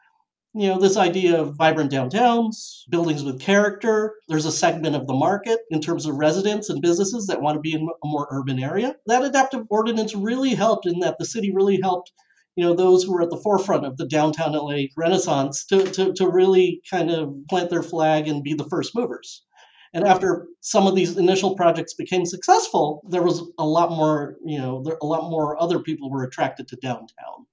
you 0.54 0.68
know, 0.68 0.80
this 0.80 0.98
idea 0.98 1.40
of 1.40 1.56
vibrant 1.56 1.92
downtowns, 1.92 2.84
buildings 2.90 3.24
with 3.24 3.40
character. 3.40 4.16
There's 4.28 4.46
a 4.46 4.52
segment 4.52 4.96
of 4.96 5.08
the 5.08 5.14
market 5.14 5.60
in 5.72 5.80
terms 5.80 6.06
of 6.06 6.16
residents 6.16 6.70
and 6.70 6.82
businesses 6.82 7.28
that 7.28 7.42
want 7.42 7.56
to 7.56 7.62
be 7.62 7.74
in 7.74 7.88
a 8.04 8.08
more 8.08 8.28
urban 8.32 8.60
area. 8.60 8.96
That 9.06 9.24
adaptive 9.24 9.66
ordinance 9.70 10.16
really 10.16 10.56
helped 10.56 10.86
in 10.86 11.00
that 11.00 11.18
the 11.18 11.26
city 11.26 11.52
really 11.52 11.80
helped, 11.82 12.12
you 12.60 12.66
know, 12.66 12.74
those 12.74 13.04
who 13.06 13.14
were 13.14 13.22
at 13.22 13.30
the 13.30 13.38
forefront 13.38 13.86
of 13.86 13.96
the 13.96 14.06
downtown 14.06 14.52
LA 14.52 14.88
renaissance 14.98 15.64
to, 15.68 15.82
to, 15.92 16.12
to 16.12 16.28
really 16.28 16.82
kind 16.92 17.10
of 17.10 17.34
plant 17.50 17.70
their 17.70 17.82
flag 17.82 18.28
and 18.28 18.44
be 18.44 18.54
the 18.54 18.68
first 18.68 18.94
movers. 18.94 19.46
And 19.94 20.06
after 20.06 20.46
some 20.60 20.86
of 20.86 20.94
these 20.94 21.16
initial 21.16 21.56
projects 21.56 21.94
became 21.94 22.26
successful, 22.26 23.02
there 23.08 23.24
was 23.24 23.50
a 23.58 23.66
lot 23.66 23.92
more, 23.92 24.36
you 24.44 24.58
know, 24.58 24.84
there, 24.84 24.98
a 25.02 25.06
lot 25.06 25.30
more 25.30 25.62
other 25.64 25.80
people 25.80 26.12
were 26.12 26.26
attracted 26.26 26.68
to 26.68 26.76
downtown. 26.82 27.48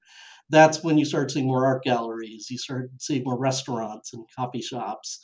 That's 0.51 0.83
when 0.83 0.99
you 0.99 1.05
started 1.05 1.31
seeing 1.31 1.47
more 1.47 1.65
art 1.65 1.85
galleries, 1.85 2.49
you 2.51 2.59
started 2.59 2.91
seeing 2.99 3.23
more 3.23 3.39
restaurants 3.39 4.13
and 4.13 4.25
coffee 4.37 4.61
shops. 4.61 5.21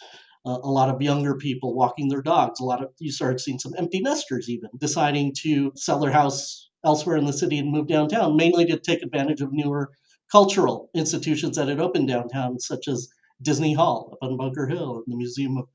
Uh, 0.47 0.59
a 0.63 0.71
lot 0.71 0.95
of 0.95 1.03
younger 1.03 1.35
people 1.35 1.75
walking 1.75 2.09
their 2.09 2.23
dogs. 2.23 2.61
A 2.61 2.65
lot 2.65 2.85
of 2.85 2.91
you 3.01 3.11
started 3.11 3.41
seeing 3.41 3.59
some 3.59 3.75
empty 3.77 4.01
nesters 4.01 4.49
even 4.49 4.71
deciding 4.79 5.35
to 5.43 5.73
sell 5.75 5.99
their 5.99 6.13
house 6.13 6.71
elsewhere 6.85 7.17
in 7.17 7.25
the 7.25 7.33
city 7.33 7.59
and 7.59 7.71
move 7.71 7.87
downtown, 7.87 8.37
mainly 8.37 8.65
to 8.67 8.79
take 8.79 9.03
advantage 9.03 9.41
of 9.41 9.53
newer 9.53 9.91
cultural 10.31 10.91
institutions 10.95 11.57
that 11.57 11.69
had 11.69 11.81
opened 11.81 12.09
downtown, 12.09 12.59
such 12.59 12.89
as 12.89 13.09
Disney 13.43 13.75
Hall 13.75 14.11
up 14.13 14.19
on 14.23 14.37
Bunker 14.37 14.67
Hill 14.67 14.97
and 14.97 15.13
the 15.13 15.17
Museum 15.17 15.59
of 15.59 15.67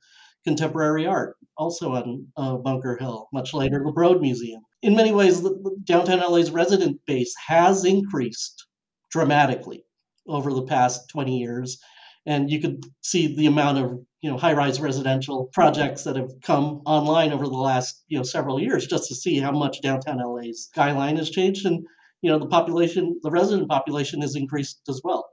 contemporary 0.46 1.06
art, 1.06 1.36
also 1.58 1.94
on 1.94 2.26
uh, 2.38 2.56
Bunker 2.58 2.98
Hill, 2.98 3.28
much 3.34 3.54
later, 3.54 3.84
the 3.84 3.92
Broad 3.92 4.22
Museum. 4.22 4.62
In 4.82 4.96
many 4.96 5.12
ways, 5.12 5.42
the, 5.42 5.50
the 5.50 5.76
downtown 5.84 6.20
LA's 6.20 6.52
resident 6.52 7.00
base 7.06 7.36
has 7.48 7.84
increased 7.84 8.66
dramatically 9.12 9.84
over 10.28 10.54
the 10.54 10.64
past 10.64 11.10
20 11.10 11.38
years. 11.38 11.80
And 12.26 12.50
you 12.50 12.60
could 12.62 12.86
see 13.02 13.36
the 13.36 13.46
amount 13.46 13.78
of 13.78 14.00
you 14.22 14.32
know 14.32 14.38
high-rise 14.38 14.80
residential 14.80 15.50
projects 15.54 16.04
that 16.04 16.16
have 16.16 16.32
come 16.42 16.82
online 16.86 17.32
over 17.32 17.46
the 17.46 17.54
last 17.54 18.04
you 18.08 18.18
know 18.18 18.24
several 18.24 18.60
years, 18.60 18.88
just 18.88 19.08
to 19.10 19.16
see 19.16 19.40
how 19.40 19.52
much 19.52 19.82
downtown 19.82 20.18
LA's 20.18 20.70
skyline 20.72 21.18
has 21.18 21.30
changed, 21.30 21.66
and 21.66 21.86
you 22.22 22.30
know 22.30 22.40
the 22.40 22.48
population, 22.48 23.20
the 23.24 23.32
resident 23.32 23.70
population, 23.70 24.22
has 24.22 24.36
increased 24.36 24.82
as 24.90 25.02
well. 25.04 25.30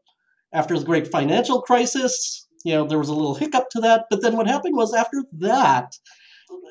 After 0.52 0.78
the 0.78 0.84
great 0.84 1.08
financial 1.08 1.62
crisis, 1.62 2.46
you 2.64 2.74
know, 2.74 2.86
there 2.86 2.98
was 2.98 3.08
a 3.08 3.14
little 3.14 3.34
hiccup 3.34 3.68
to 3.70 3.80
that. 3.80 4.06
But 4.10 4.22
then 4.22 4.36
what 4.36 4.46
happened 4.46 4.76
was 4.76 4.94
after 4.94 5.24
that, 5.38 5.96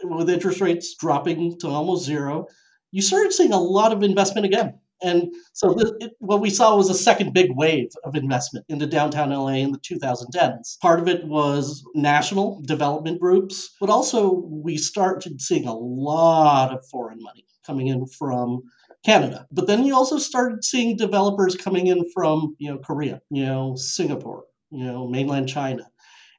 with 0.03 0.29
interest 0.29 0.61
rates 0.61 0.95
dropping 0.99 1.59
to 1.59 1.67
almost 1.67 2.05
zero, 2.05 2.47
you 2.91 3.01
started 3.01 3.33
seeing 3.33 3.53
a 3.53 3.59
lot 3.59 3.91
of 3.91 4.03
investment 4.03 4.45
again. 4.45 4.79
And 5.03 5.33
so 5.51 5.73
the, 5.73 5.95
it, 5.99 6.13
what 6.19 6.39
we 6.39 6.49
saw 6.49 6.75
was 6.75 6.89
a 6.89 6.93
second 6.93 7.33
big 7.33 7.51
wave 7.55 7.89
of 8.05 8.15
investment 8.15 8.65
into 8.69 8.87
downtown 8.87 9.31
LA 9.31 9.55
in 9.55 9.71
the 9.71 9.79
2010s. 9.79 10.79
Part 10.79 10.99
of 10.99 11.07
it 11.09 11.27
was 11.27 11.83
national 11.93 12.61
development 12.65 13.19
groups, 13.19 13.75
but 13.81 13.89
also 13.89 14.45
we 14.49 14.77
started 14.77 15.41
seeing 15.41 15.67
a 15.67 15.75
lot 15.75 16.73
of 16.73 16.85
foreign 16.87 17.21
money 17.21 17.45
coming 17.65 17.87
in 17.87 18.05
from 18.07 18.63
Canada. 19.05 19.45
But 19.51 19.67
then 19.67 19.83
you 19.83 19.93
also 19.93 20.17
started 20.17 20.63
seeing 20.63 20.95
developers 20.95 21.55
coming 21.55 21.87
in 21.87 22.09
from, 22.13 22.55
you 22.57 22.71
know, 22.71 22.77
Korea, 22.77 23.21
you 23.29 23.45
know, 23.45 23.75
Singapore, 23.75 24.45
you 24.71 24.85
know, 24.85 25.07
mainland 25.07 25.49
China. 25.49 25.85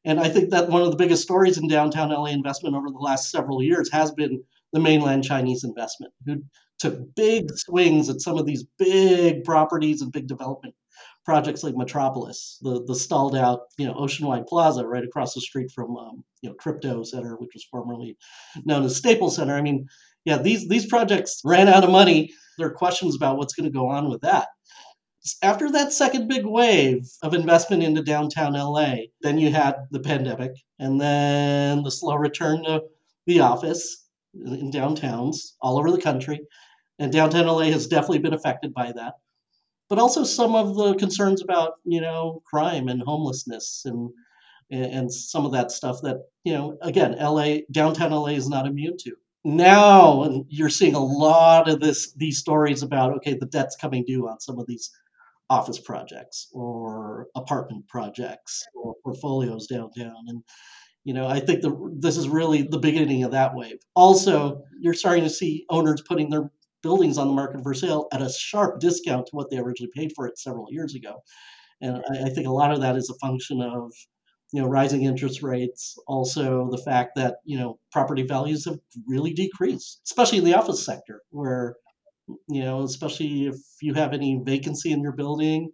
And 0.07 0.21
I 0.21 0.29
think 0.29 0.51
that 0.51 0.69
one 0.69 0.83
of 0.83 0.91
the 0.91 0.97
biggest 0.97 1.23
stories 1.23 1.59
in 1.59 1.69
downtown 1.69 2.11
LA 2.11 2.27
investment 2.27 2.75
over 2.75 2.91
the 2.91 2.99
last 2.99 3.31
several 3.31 3.63
years 3.63 3.91
has 3.93 4.13
been 4.13 4.43
the 4.73 4.81
mainland 4.81 5.25
Chinese 5.25 5.65
investment, 5.65 6.13
who 6.27 6.43
took 6.91 7.15
big 7.15 7.51
swings 7.57 8.09
at 8.09 8.21
some 8.21 8.39
of 8.39 8.47
these 8.47 8.65
big 8.79 9.45
properties 9.45 10.03
and 10.03 10.13
big 10.13 10.27
development 10.27 10.75
projects 11.25 11.65
like 11.65 11.77
Metropolis, 11.77 12.59
the 12.63 12.85
the 12.85 12.95
stalled 12.95 13.37
out 13.37 13.63
you 13.79 13.87
know 13.87 13.95
Oceanwide 13.95 14.47
Plaza 14.47 14.87
right 14.87 15.05
across 15.05 15.35
the 15.35 15.41
street 15.41 15.71
from 15.71 15.97
um, 15.97 16.25
you 16.43 16.49
know 16.49 16.55
Crypto 16.57 17.03
Center, 17.03 17.37
which 17.37 17.55
was 17.55 17.65
formerly 17.65 18.17
known 18.65 18.85
as 18.85 18.97
Staples 18.97 19.37
Center. 19.37 19.55
I 19.55 19.63
mean, 19.63 19.87
yeah, 20.25 20.39
these 20.39 20.69
these 20.69 20.87
projects 20.87 21.41
ran 21.45 21.69
out 21.69 21.85
of 21.85 21.91
money. 21.91 22.31
There 22.59 22.67
are 22.69 22.75
questions 22.75 23.17
about 23.17 23.39
what's 23.39 23.55
going 23.55 23.71
to 23.71 23.77
go 23.77 23.89
on 23.89 24.09
with 24.09 24.21
that 24.21 24.49
after 25.43 25.71
that 25.71 25.93
second 25.93 26.29
big 26.29 26.45
wave 26.45 27.09
of 27.23 27.33
investment 27.33 27.83
into 27.83 28.03
downtown 28.03 28.53
LA, 28.53 28.97
then 29.23 29.39
you 29.39 29.51
had 29.51 29.77
the 29.91 30.01
pandemic 30.01 30.53
and 30.79 31.01
then 31.01 31.83
the 31.83 31.91
slow 31.91 32.17
return 32.17 32.63
to 32.65 32.83
the 33.27 33.41
office 33.41 34.09
in 34.35 34.71
downtowns 34.71 35.53
all 35.63 35.79
over 35.79 35.91
the 35.91 36.01
country. 36.01 36.41
And 36.99 37.13
downtown 37.13 37.47
LA 37.47 37.65
has 37.65 37.87
definitely 37.87 38.21
been 38.21 38.35
affected 38.35 38.73
by 38.73 38.93
that. 38.93 39.15
But 39.89 39.99
also 39.99 40.25
some 40.25 40.55
of 40.55 40.77
the 40.77 40.95
concerns 40.95 41.43
about, 41.43 41.75
you 41.85 42.01
know, 42.01 42.43
crime 42.47 42.89
and 42.89 43.03
homelessness 43.03 43.83
and 43.85 44.11
and 44.71 45.13
some 45.13 45.45
of 45.45 45.53
that 45.53 45.71
stuff 45.71 45.99
that, 46.03 46.17
you 46.43 46.53
know, 46.53 46.77
again, 46.81 47.17
LA, 47.21 47.59
downtown 47.71 48.13
LA 48.13 48.29
is 48.29 48.49
not 48.49 48.67
immune 48.67 48.97
to. 48.99 49.13
Now 49.45 50.43
you're 50.49 50.71
seeing 50.71 50.95
a 50.95 51.05
lot 51.05 51.69
of 51.69 51.81
this 51.81 52.15
these 52.15 52.39
stories 52.39 52.83
about 52.83 53.15
okay 53.17 53.35
the 53.35 53.47
debt's 53.47 53.77
coming 53.77 54.05
due 54.07 54.27
on 54.27 54.41
some 54.41 54.59
of 54.59 54.67
these 54.67 54.91
office 55.51 55.79
projects 55.79 56.49
or 56.55 57.29
apartment 57.37 57.87
projects 57.89 58.65
or 58.75 58.95
portfolios 59.03 59.67
downtown. 59.67 60.25
And 60.29 60.43
you 61.05 61.13
know 61.13 61.27
i 61.27 61.39
think 61.39 61.61
the, 61.61 61.95
this 61.99 62.17
is 62.17 62.29
really 62.31 62.63
the 62.63 62.79
beginning 62.79 63.25
of 63.25 63.31
that 63.33 63.55
wave. 63.55 63.79
Also 63.95 64.63
you're 64.81 64.95
starting 64.95 65.25
to 65.25 65.31
see 65.31 65.67
owners 65.69 66.03
putting 66.09 66.31
their 66.31 66.51
buildings 66.85 67.19
on 67.19 67.27
the 67.27 67.35
market 67.35 67.63
for 67.65 67.75
sale 67.75 68.07
at 68.13 68.23
a 68.23 68.31
sharp 68.31 68.79
discount 68.79 69.27
to 69.27 69.37
what 69.37 69.51
they 69.51 69.59
originally 69.59 69.91
paid 69.97 70.13
for 70.15 70.29
it 70.29 70.39
several 70.39 70.69
years 70.71 70.95
ago 70.95 71.15
and 71.81 71.97
I, 72.11 72.27
I 72.27 72.29
think 72.29 72.47
a 72.47 72.53
lot 72.53 72.73
of 72.73 72.81
that 72.81 72.97
is 72.97 73.11
a 73.11 73.27
function 73.27 73.61
of 73.61 73.91
you 74.55 74.63
know, 74.63 74.69
rising 74.69 75.03
interest 75.03 75.43
rates, 75.43 75.99
also 76.07 76.71
the 76.71 76.79
fact 76.79 77.17
that, 77.17 77.39
you 77.45 77.59
know, 77.59 77.77
property 77.91 78.23
values 78.23 78.65
have 78.67 78.79
really 79.05 79.33
decreased, 79.33 80.01
especially 80.05 80.39
in 80.39 80.45
the 80.45 80.55
office 80.55 80.87
sector, 80.87 81.23
where, 81.31 81.75
you 82.49 82.63
know, 82.63 82.85
especially 82.85 83.49
if 83.49 83.57
you 83.83 83.95
have 83.95 84.13
any 84.13 84.41
vacancy 84.45 84.93
in 84.93 85.03
your 85.03 85.11
building, 85.11 85.73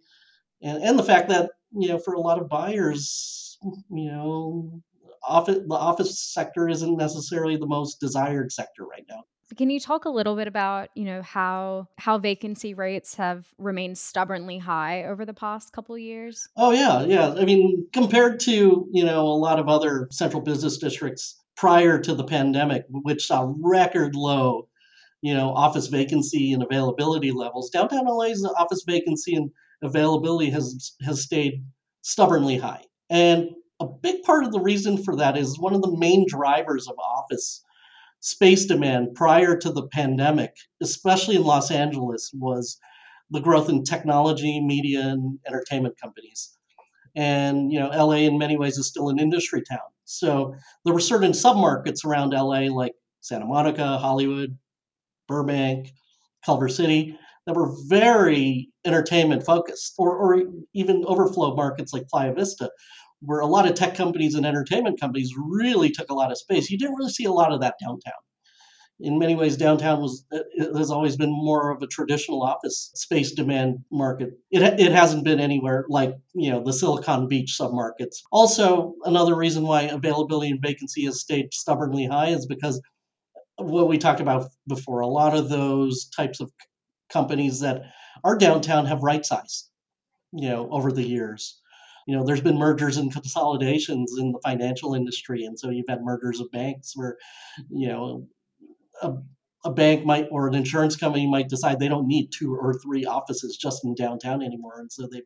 and, 0.63 0.81
and 0.81 0.97
the 0.97 1.03
fact 1.03 1.29
that, 1.29 1.51
you 1.71 1.89
know, 1.89 1.99
for 1.99 2.15
a 2.15 2.19
lot 2.19 2.41
of 2.41 2.49
buyers, 2.49 3.59
you 3.91 4.11
know, 4.11 4.81
office 5.23 5.59
the 5.67 5.75
office 5.75 6.19
sector 6.19 6.67
isn't 6.67 6.97
necessarily 6.97 7.57
the 7.57 7.67
most 7.67 7.99
desired 7.99 8.51
sector 8.51 8.83
right 8.83 9.05
now. 9.07 9.21
Can 9.57 9.69
you 9.69 9.79
talk 9.79 10.05
a 10.05 10.09
little 10.09 10.35
bit 10.35 10.47
about, 10.47 10.89
you 10.95 11.05
know, 11.05 11.21
how 11.21 11.87
how 11.97 12.17
vacancy 12.17 12.73
rates 12.73 13.15
have 13.15 13.47
remained 13.57 13.97
stubbornly 13.97 14.57
high 14.57 15.03
over 15.05 15.25
the 15.25 15.33
past 15.33 15.73
couple 15.73 15.97
years? 15.97 16.47
Oh 16.57 16.71
yeah, 16.71 17.03
yeah. 17.03 17.33
I 17.33 17.45
mean, 17.45 17.87
compared 17.93 18.39
to, 18.41 18.87
you 18.91 19.03
know, 19.03 19.21
a 19.21 19.37
lot 19.37 19.59
of 19.59 19.67
other 19.67 20.07
central 20.11 20.41
business 20.41 20.77
districts 20.77 21.37
prior 21.57 21.99
to 21.99 22.15
the 22.15 22.23
pandemic, 22.23 22.85
which 22.89 23.27
saw 23.27 23.53
record 23.59 24.15
low, 24.15 24.67
you 25.21 25.33
know, 25.33 25.53
office 25.53 25.87
vacancy 25.87 26.53
and 26.53 26.63
availability 26.63 27.31
levels, 27.31 27.69
downtown 27.69 28.05
LA's 28.05 28.45
office 28.57 28.83
vacancy 28.87 29.35
and 29.35 29.51
availability 29.81 30.49
has 30.49 30.93
has 31.01 31.21
stayed 31.21 31.63
stubbornly 32.01 32.57
high. 32.57 32.83
And 33.09 33.49
a 33.79 33.85
big 33.87 34.23
part 34.23 34.43
of 34.43 34.51
the 34.51 34.59
reason 34.59 35.03
for 35.03 35.15
that 35.17 35.37
is 35.37 35.59
one 35.59 35.73
of 35.73 35.81
the 35.81 35.97
main 35.97 36.25
drivers 36.27 36.87
of 36.87 36.95
office 36.99 37.63
space 38.21 38.65
demand 38.65 39.13
prior 39.15 39.57
to 39.57 39.71
the 39.71 39.87
pandemic, 39.87 40.55
especially 40.81 41.35
in 41.35 41.43
Los 41.43 41.69
Angeles, 41.71 42.31
was 42.33 42.77
the 43.29 43.41
growth 43.41 43.69
in 43.69 43.83
technology, 43.83 44.61
media, 44.61 45.01
and 45.01 45.39
entertainment 45.47 45.99
companies. 45.99 46.57
And 47.15 47.71
you 47.73 47.79
know, 47.79 47.89
LA 47.89 48.17
in 48.17 48.37
many 48.37 48.57
ways 48.57 48.77
is 48.77 48.87
still 48.87 49.09
an 49.09 49.19
industry 49.19 49.63
town. 49.69 49.79
So 50.05 50.55
there 50.85 50.93
were 50.93 50.99
certain 50.99 51.31
submarkets 51.31 52.05
around 52.05 52.31
LA, 52.31 52.73
like 52.73 52.93
Santa 53.21 53.45
Monica, 53.45 53.97
Hollywood, 53.97 54.57
Burbank, 55.27 55.91
Culver 56.45 56.69
City, 56.69 57.17
that 57.45 57.55
were 57.55 57.73
very 57.87 58.69
entertainment 58.85 59.45
focused, 59.45 59.93
or, 59.97 60.15
or 60.15 60.43
even 60.73 61.03
overflow 61.05 61.55
markets 61.55 61.93
like 61.93 62.07
Playa 62.07 62.33
Vista, 62.33 62.69
where 63.21 63.39
a 63.39 63.47
lot 63.47 63.67
of 63.67 63.75
tech 63.75 63.95
companies 63.95 64.35
and 64.35 64.45
entertainment 64.45 64.99
companies 64.99 65.33
really 65.37 65.89
took 65.89 66.09
a 66.09 66.13
lot 66.13 66.31
of 66.31 66.37
space. 66.37 66.69
You 66.69 66.77
didn't 66.77 66.95
really 66.95 67.11
see 67.11 67.25
a 67.25 67.31
lot 67.31 67.51
of 67.51 67.61
that 67.61 67.75
downtown. 67.79 68.13
In 68.99 69.17
many 69.17 69.33
ways, 69.35 69.57
downtown 69.57 69.99
was 69.99 70.25
uh, 70.31 70.39
has 70.77 70.91
always 70.91 71.17
been 71.17 71.31
more 71.31 71.71
of 71.71 71.81
a 71.81 71.87
traditional 71.87 72.43
office 72.43 72.91
space 72.93 73.31
demand 73.31 73.79
market. 73.91 74.29
It, 74.51 74.61
it 74.79 74.91
hasn't 74.91 75.23
been 75.23 75.39
anywhere 75.39 75.85
like 75.89 76.13
you 76.33 76.51
know 76.51 76.63
the 76.63 76.73
Silicon 76.73 77.27
Beach 77.27 77.55
submarkets. 77.59 78.17
Also, 78.31 78.93
another 79.05 79.35
reason 79.35 79.63
why 79.63 79.83
availability 79.83 80.51
and 80.51 80.61
vacancy 80.61 81.05
has 81.05 81.19
stayed 81.19 81.51
stubbornly 81.51 82.05
high 82.05 82.27
is 82.27 82.45
because 82.45 82.79
what 83.57 83.87
we 83.87 83.97
talked 83.97 84.21
about 84.21 84.49
before. 84.67 84.99
A 85.01 85.07
lot 85.07 85.35
of 85.35 85.49
those 85.49 86.05
types 86.15 86.39
of 86.39 86.51
companies 87.11 87.59
that 87.61 87.81
are 88.23 88.37
downtown 88.37 88.85
have 88.85 89.01
right 89.01 89.25
sized, 89.25 89.69
you 90.31 90.47
know, 90.47 90.69
over 90.69 90.91
the 90.91 91.03
years 91.03 91.60
you 92.07 92.15
know, 92.15 92.25
there's 92.25 92.41
been 92.41 92.57
mergers 92.57 92.97
and 92.97 93.11
consolidations 93.13 94.15
in 94.19 94.31
the 94.31 94.39
financial 94.43 94.93
industry, 94.93 95.43
and 95.45 95.57
so 95.59 95.69
you've 95.69 95.89
had 95.89 96.03
mergers 96.03 96.39
of 96.39 96.51
banks 96.51 96.93
where, 96.95 97.17
you 97.69 97.87
know, 97.87 98.27
a, 99.01 99.13
a 99.65 99.71
bank 99.71 100.05
might 100.05 100.27
or 100.31 100.47
an 100.47 100.55
insurance 100.55 100.95
company 100.95 101.27
might 101.27 101.49
decide 101.49 101.79
they 101.79 101.87
don't 101.87 102.07
need 102.07 102.29
two 102.31 102.55
or 102.55 102.73
three 102.79 103.05
offices 103.05 103.57
just 103.57 103.85
in 103.85 103.95
downtown 103.95 104.41
anymore, 104.41 104.79
and 104.79 104.91
so 104.91 105.07
they've 105.11 105.23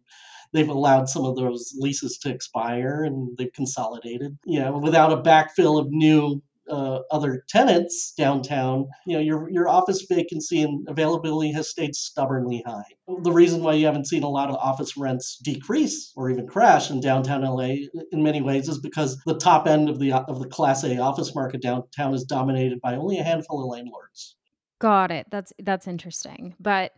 they've 0.54 0.70
allowed 0.70 1.10
some 1.10 1.26
of 1.26 1.36
those 1.36 1.74
leases 1.78 2.18
to 2.20 2.30
expire 2.30 3.04
and 3.04 3.38
they've 3.38 3.54
consolidated. 3.54 4.38
You 4.46 4.60
know, 4.60 4.78
without 4.78 5.12
a 5.12 5.22
backfill 5.22 5.80
of 5.80 5.88
new 5.90 6.42
uh, 6.70 7.00
other 7.12 7.44
tenants 7.48 8.14
downtown, 8.18 8.88
you 9.06 9.16
know, 9.16 9.22
your 9.22 9.50
your 9.50 9.68
office 9.68 10.06
vacancy 10.10 10.62
and 10.62 10.88
availability 10.88 11.52
has 11.52 11.70
stayed 11.70 11.96
stubbornly 11.96 12.64
high. 12.66 12.84
The 13.22 13.32
reason 13.32 13.62
why 13.62 13.74
you 13.74 13.86
haven't 13.86 14.08
seen 14.08 14.24
a 14.24 14.30
lot 14.30 14.50
of 14.50 14.56
office 14.56 14.98
rents 14.98 15.38
decrease 15.38 16.12
or 16.16 16.30
even 16.30 16.48
crash 16.48 16.92
in 16.92 17.00
downtown 17.02 17.44
LA 17.44 17.88
in 18.12 18.24
many 18.24 18.42
ways 18.42 18.68
is 18.68 18.80
because 18.80 19.18
the 19.26 19.38
top 19.38 19.68
end 19.68 19.90
of 19.90 20.00
the 20.00 20.14
of 20.14 20.40
the 20.40 20.48
class 20.48 20.84
A 20.84 20.98
office 20.98 21.36
market 21.36 21.62
downtown 21.62 22.14
is 22.14 22.24
dominated 22.24 22.82
by 22.82 22.96
only 22.96 23.20
a 23.20 23.24
handful 23.24 23.64
of 23.64 23.70
landlords. 23.70 24.36
Got 24.80 25.12
it. 25.12 25.28
That's 25.30 25.54
that's 25.60 25.88
interesting. 25.88 26.56
But 26.60 26.94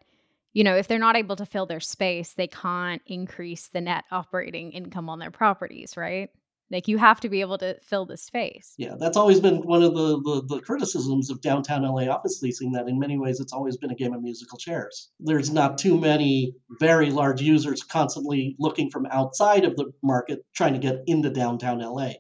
you 0.53 0.63
know, 0.63 0.75
if 0.75 0.87
they're 0.87 0.97
not 0.97 1.15
able 1.15 1.35
to 1.35 1.45
fill 1.45 1.67
their 1.67 1.79
space, 1.79 2.33
they 2.33 2.47
can't 2.47 3.01
increase 3.05 3.67
the 3.67 3.81
net 3.81 4.05
operating 4.11 4.71
income 4.71 5.09
on 5.09 5.19
their 5.19 5.29
properties, 5.29 5.95
right? 5.95 6.29
Like 6.69 6.87
you 6.87 6.97
have 6.97 7.21
to 7.21 7.29
be 7.29 7.39
able 7.41 7.57
to 7.59 7.77
fill 7.81 8.05
the 8.05 8.17
space. 8.17 8.73
Yeah, 8.77 8.95
that's 8.99 9.15
always 9.15 9.39
been 9.39 9.61
one 9.61 9.83
of 9.83 9.93
the, 9.93 10.21
the, 10.21 10.55
the, 10.55 10.61
criticisms 10.61 11.29
of 11.29 11.39
downtown 11.39 11.83
LA 11.83 12.07
office 12.07 12.41
leasing 12.41 12.73
that 12.73 12.89
in 12.89 12.99
many 12.99 13.17
ways 13.17 13.39
it's 13.39 13.53
always 13.53 13.77
been 13.77 13.91
a 13.91 13.95
game 13.95 14.13
of 14.13 14.21
musical 14.21 14.57
chairs. 14.57 15.09
There's 15.19 15.49
not 15.49 15.77
too 15.77 15.97
many 15.97 16.53
very 16.79 17.09
large 17.09 17.41
users 17.41 17.83
constantly 17.83 18.55
looking 18.59 18.89
from 18.89 19.05
outside 19.11 19.63
of 19.63 19.77
the 19.77 19.91
market 20.03 20.45
trying 20.55 20.73
to 20.73 20.79
get 20.79 21.03
into 21.07 21.29
downtown 21.29 21.79
LA. 21.79 22.11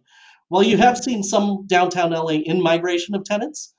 While 0.47 0.63
you 0.63 0.77
have 0.77 0.97
seen 0.97 1.23
some 1.23 1.65
downtown 1.67 2.11
LA 2.11 2.39
in 2.45 2.63
migration 2.63 3.15
of 3.15 3.25
tenants 3.25 3.73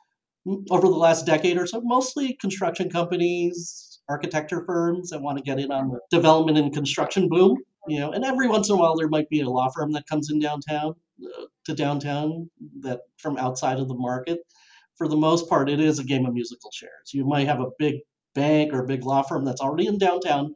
over 0.71 0.87
the 0.87 0.95
last 0.95 1.25
decade 1.25 1.57
or 1.57 1.67
so, 1.67 1.81
mostly 1.83 2.37
construction 2.41 2.91
companies, 2.91 4.01
architecture 4.09 4.65
firms 4.67 5.11
that 5.11 5.23
want 5.23 5.39
to 5.39 5.45
get 5.45 5.59
in 5.59 5.71
on 5.71 5.89
the 5.89 6.01
development 6.11 6.59
and 6.59 6.75
construction 6.75 7.29
boom 7.29 7.57
you 7.89 7.99
know, 8.01 8.13
and 8.13 8.25
every 8.25 8.49
once 8.49 8.69
in 8.69 8.75
a 8.75 8.79
while 8.79 8.97
there 8.97 9.09
might 9.09 9.29
be 9.29 9.41
a 9.41 9.49
law 9.49 9.69
firm 9.75 9.93
that 9.93 10.07
comes 10.07 10.31
in 10.31 10.39
downtown 10.39 10.95
uh, 11.25 11.45
to 11.65 11.75
downtown 11.75 12.49
that 12.81 13.01
from 13.19 13.37
outside 13.37 13.79
of 13.79 13.89
the 13.89 13.95
market. 13.95 14.39
For 14.97 15.09
the 15.09 15.17
most 15.17 15.49
part, 15.49 15.71
it 15.71 15.81
is 15.81 15.99
a 15.99 16.05
game 16.05 16.27
of 16.27 16.35
musical 16.35 16.71
chairs. 16.71 17.13
You 17.13 17.25
might 17.25 17.47
have 17.47 17.61
a 17.61 17.71
big 17.79 17.97
bank 18.35 18.73
or 18.73 18.81
a 18.81 18.87
big 18.87 19.05
law 19.05 19.23
firm 19.23 19.45
that's 19.45 19.61
already 19.61 19.87
in 19.87 19.99
downtown 19.99 20.55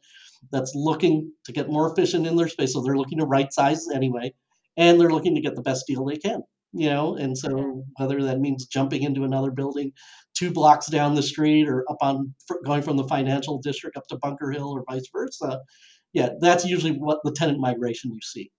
that's 0.51 0.75
looking 0.75 1.33
to 1.45 1.53
get 1.53 1.71
more 1.71 1.91
efficient 1.91 2.27
in 2.27 2.37
their 2.37 2.49
space, 2.49 2.73
so 2.73 2.83
they're 2.83 2.97
looking 2.97 3.19
to 3.19 3.27
right 3.27 3.53
size 3.53 3.87
anyway, 3.95 4.33
and 4.77 5.01
they're 5.01 5.11
looking 5.11 5.35
to 5.35 5.41
get 5.41 5.55
the 5.55 5.63
best 5.63 5.87
deal 5.87 6.05
they 6.05 6.17
can. 6.17 6.43
You 6.75 6.89
know, 6.89 7.17
and 7.17 7.37
so 7.37 7.85
whether 7.99 8.23
that 8.23 8.41
means 8.41 8.67
jumping 8.67 9.03
into 9.03 9.25
another 9.25 9.51
building 9.51 9.93
two 10.35 10.51
blocks 10.51 10.87
down 10.87 11.15
the 11.15 11.23
street 11.23 11.69
or 11.69 11.85
up 11.91 11.99
on 12.01 12.35
going 12.65 12.83
from 12.83 12.97
the 12.97 13.05
financial 13.05 13.59
district 13.59 13.97
up 13.97 14.07
to 14.09 14.17
Bunker 14.17 14.51
Hill 14.51 14.71
or 14.71 14.85
vice 14.89 15.09
versa, 15.13 15.61
yeah, 16.13 16.31
that's 16.41 16.65
usually 16.65 16.93
what 16.93 17.21
the 17.25 17.33
tenant 17.33 17.59
migration 17.59 18.13
you 18.13 18.21
see. 18.23 18.51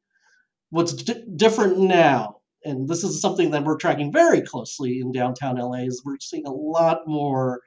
What's 0.70 0.94
di- 0.94 1.24
different 1.36 1.78
now, 1.78 2.38
and 2.66 2.88
this 2.88 3.04
is 3.04 3.22
something 3.22 3.52
that 3.52 3.64
we're 3.64 3.78
tracking 3.78 4.12
very 4.12 4.42
closely 4.42 5.00
in 5.00 5.12
downtown 5.12 5.58
LA, 5.58 5.84
is 5.84 6.02
we're 6.06 6.18
seeing 6.20 6.48
a 6.48 6.52
lot 6.54 7.02
more 7.06 7.62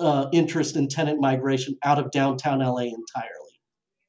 uh, 0.00 0.26
interest 0.32 0.76
in 0.76 0.88
tenant 0.88 1.20
migration 1.20 1.74
out 1.84 1.98
of 1.98 2.10
downtown 2.10 2.60
LA 2.60 2.82
entirely 2.82 3.44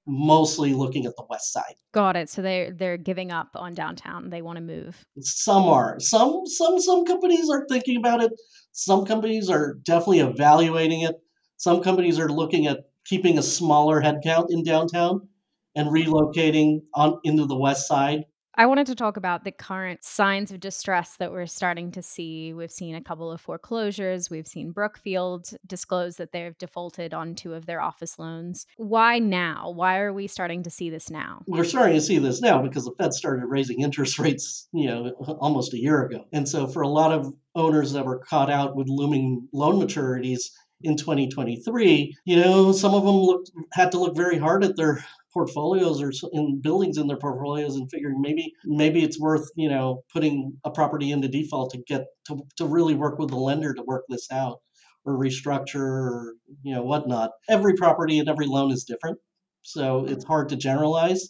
mostly 0.08 0.74
looking 0.74 1.06
at 1.06 1.16
the 1.16 1.26
west 1.30 1.52
side. 1.52 1.76
Got 1.94 2.16
it. 2.16 2.30
So 2.30 2.42
they 2.42 2.72
they're 2.76 2.98
giving 2.98 3.32
up 3.32 3.50
on 3.56 3.74
downtown. 3.74 4.30
They 4.30 4.42
want 4.42 4.58
to 4.58 4.64
move. 4.64 5.04
Some 5.20 5.64
are. 5.64 6.00
Some 6.00 6.46
some 6.46 6.80
some 6.80 7.06
companies 7.06 7.50
are 7.50 7.66
thinking 7.70 7.98
about 7.98 8.24
it. 8.24 8.32
Some 8.72 9.06
companies 9.06 9.50
are 9.50 9.76
definitely 9.84 10.20
evaluating 10.20 11.02
it. 11.02 11.16
Some 11.58 11.82
companies 11.82 12.20
are 12.20 12.30
looking 12.30 12.68
at 12.68 12.82
keeping 13.06 13.38
a 13.38 13.44
smaller 13.44 14.02
headcount 14.02 14.48
in 14.50 14.64
downtown 14.64 15.28
and 15.76 15.90
relocating 15.90 16.82
on 16.94 17.20
into 17.24 17.46
the 17.46 17.58
west 17.58 17.88
side. 17.88 18.26
I 18.58 18.68
wanted 18.68 18.88
to 18.88 18.96
talk 18.96 19.18
about 19.18 19.44
the 19.44 19.52
current 19.52 20.06
signs 20.06 20.50
of 20.50 20.62
distress 20.62 21.18
that 21.18 21.34
we're 21.34 21.46
starting 21.46 21.92
to 21.92 22.02
see. 22.02 22.54
We've 22.54 22.72
seen 22.72 22.96
a 22.96 23.04
couple 23.04 23.30
of 23.30 23.42
foreclosures. 23.42 24.30
We've 24.30 24.48
seen 24.48 24.72
Brookfield 24.72 25.50
disclose 25.68 26.16
that 26.18 26.32
they've 26.32 26.58
defaulted 26.58 27.14
on 27.14 27.36
two 27.36 27.54
of 27.54 27.66
their 27.66 27.82
office 27.82 28.18
loans. 28.18 28.66
Why 28.78 29.20
now? 29.20 29.72
Why 29.72 30.00
are 30.00 30.14
we 30.14 30.28
starting 30.28 30.64
to 30.64 30.70
see 30.70 30.90
this 30.90 31.10
now? 31.10 31.42
We're 31.48 31.66
starting 31.66 31.96
to 31.96 32.02
see 32.02 32.18
this 32.18 32.40
now 32.42 32.62
because 32.62 32.86
the 32.86 32.94
Fed 32.98 33.14
started 33.14 33.46
raising 33.48 33.82
interest 33.82 34.20
rates, 34.20 34.70
you 34.72 34.88
know, 34.88 35.10
almost 35.42 35.74
a 35.74 35.78
year 35.78 36.06
ago. 36.06 36.24
And 36.32 36.48
so 36.48 36.66
for 36.66 36.82
a 36.82 36.88
lot 36.88 37.12
of 37.12 37.34
owners 37.56 37.92
that 37.92 38.06
were 38.06 38.20
caught 38.20 38.50
out 38.50 38.78
with 38.78 38.88
looming 38.88 39.50
loan 39.52 39.82
maturities, 39.82 40.44
in 40.82 40.98
2023, 40.98 42.16
you 42.26 42.36
know, 42.36 42.72
some 42.72 42.94
of 42.94 43.06
them 43.06 43.16
looked 43.16 43.52
had 43.74 43.92
to 43.92 44.00
look 44.00 44.16
very 44.16 44.38
hard 44.38 44.64
at 44.64 44.76
their 44.76 45.04
portfolios 45.34 46.02
or 46.02 46.12
in 46.34 46.62
buildings 46.62 46.98
in 46.98 47.08
their 47.08 47.18
portfolios 47.18 47.76
and 47.76 47.90
figuring 47.92 48.22
maybe 48.22 48.54
maybe 48.64 49.04
it's 49.04 49.20
worth 49.20 49.50
you 49.56 49.68
know 49.68 50.02
putting 50.14 50.54
a 50.64 50.72
property 50.72 51.12
into 51.12 51.28
default 51.28 51.72
to 51.72 51.78
get 51.88 52.06
to, 52.26 52.40
to 52.56 52.66
really 52.66 52.96
work 52.96 53.20
with 53.20 53.30
the 53.30 53.36
lender 53.36 53.74
to 53.74 53.84
work 53.84 54.06
this 54.08 54.32
out 54.32 54.62
or 55.04 55.18
restructure 55.18 55.76
or 55.76 56.36
you 56.64 56.74
know 56.74 56.84
whatnot. 56.84 57.32
Every 57.50 57.74
property 57.74 58.20
and 58.20 58.30
every 58.30 58.48
loan 58.48 58.72
is 58.72 58.86
different 58.86 59.20
so 59.66 60.06
it's 60.06 60.24
hard 60.24 60.48
to 60.50 60.56
generalize 60.56 61.30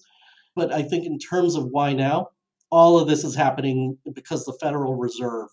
but 0.56 0.72
i 0.72 0.82
think 0.82 1.06
in 1.06 1.18
terms 1.18 1.56
of 1.56 1.66
why 1.72 1.94
now 1.94 2.28
all 2.70 3.00
of 3.00 3.08
this 3.08 3.24
is 3.24 3.36
happening 3.36 3.98
because 4.14 4.46
the 4.46 4.58
federal 4.60 4.96
reserve 4.96 5.48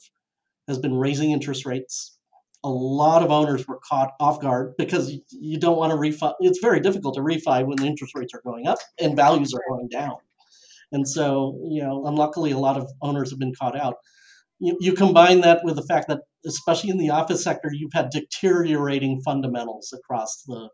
has 0.66 0.78
been 0.78 0.94
raising 0.94 1.30
interest 1.30 1.64
rates 1.64 2.18
a 2.64 2.68
lot 2.70 3.22
of 3.22 3.30
owners 3.30 3.66
were 3.66 3.80
caught 3.82 4.12
off 4.20 4.40
guard 4.40 4.74
because 4.78 5.16
you 5.30 5.58
don't 5.58 5.76
want 5.76 5.90
to 5.90 5.96
refi. 5.96 6.32
It's 6.40 6.60
very 6.60 6.80
difficult 6.80 7.14
to 7.16 7.20
refi 7.20 7.66
when 7.66 7.76
the 7.76 7.86
interest 7.86 8.14
rates 8.14 8.32
are 8.34 8.42
going 8.44 8.66
up 8.66 8.78
and 9.00 9.16
values 9.16 9.52
are 9.52 9.62
going 9.68 9.88
down. 9.88 10.16
And 10.92 11.08
so, 11.08 11.58
you 11.68 11.82
know, 11.82 12.06
unluckily, 12.06 12.52
a 12.52 12.58
lot 12.58 12.76
of 12.76 12.88
owners 13.00 13.30
have 13.30 13.38
been 13.38 13.54
caught 13.58 13.78
out. 13.78 13.94
You, 14.60 14.76
you 14.80 14.92
combine 14.92 15.40
that 15.40 15.64
with 15.64 15.76
the 15.76 15.82
fact 15.82 16.06
that, 16.08 16.20
especially 16.46 16.90
in 16.90 16.98
the 16.98 17.10
office 17.10 17.42
sector, 17.42 17.70
you've 17.72 17.92
had 17.92 18.10
deteriorating 18.10 19.20
fundamentals 19.24 19.92
across 19.92 20.42
the 20.46 20.68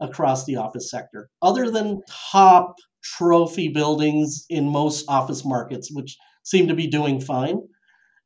across 0.00 0.46
the 0.46 0.56
office 0.56 0.90
sector. 0.90 1.28
Other 1.42 1.70
than 1.70 2.02
top 2.32 2.74
trophy 3.02 3.68
buildings 3.68 4.44
in 4.48 4.66
most 4.68 5.04
office 5.08 5.44
markets, 5.44 5.90
which 5.92 6.16
seem 6.42 6.68
to 6.68 6.74
be 6.74 6.86
doing 6.86 7.20
fine, 7.20 7.60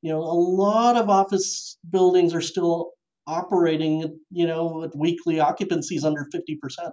you 0.02 0.12
know, 0.12 0.20
a 0.20 0.38
lot 0.38 0.96
of 0.96 1.10
office 1.10 1.78
buildings 1.90 2.32
are 2.32 2.40
still 2.40 2.92
operating, 3.26 4.18
you 4.30 4.46
know, 4.46 4.66
with 4.66 4.94
weekly 4.94 5.36
occupancies 5.36 6.04
under 6.04 6.26
50%. 6.34 6.90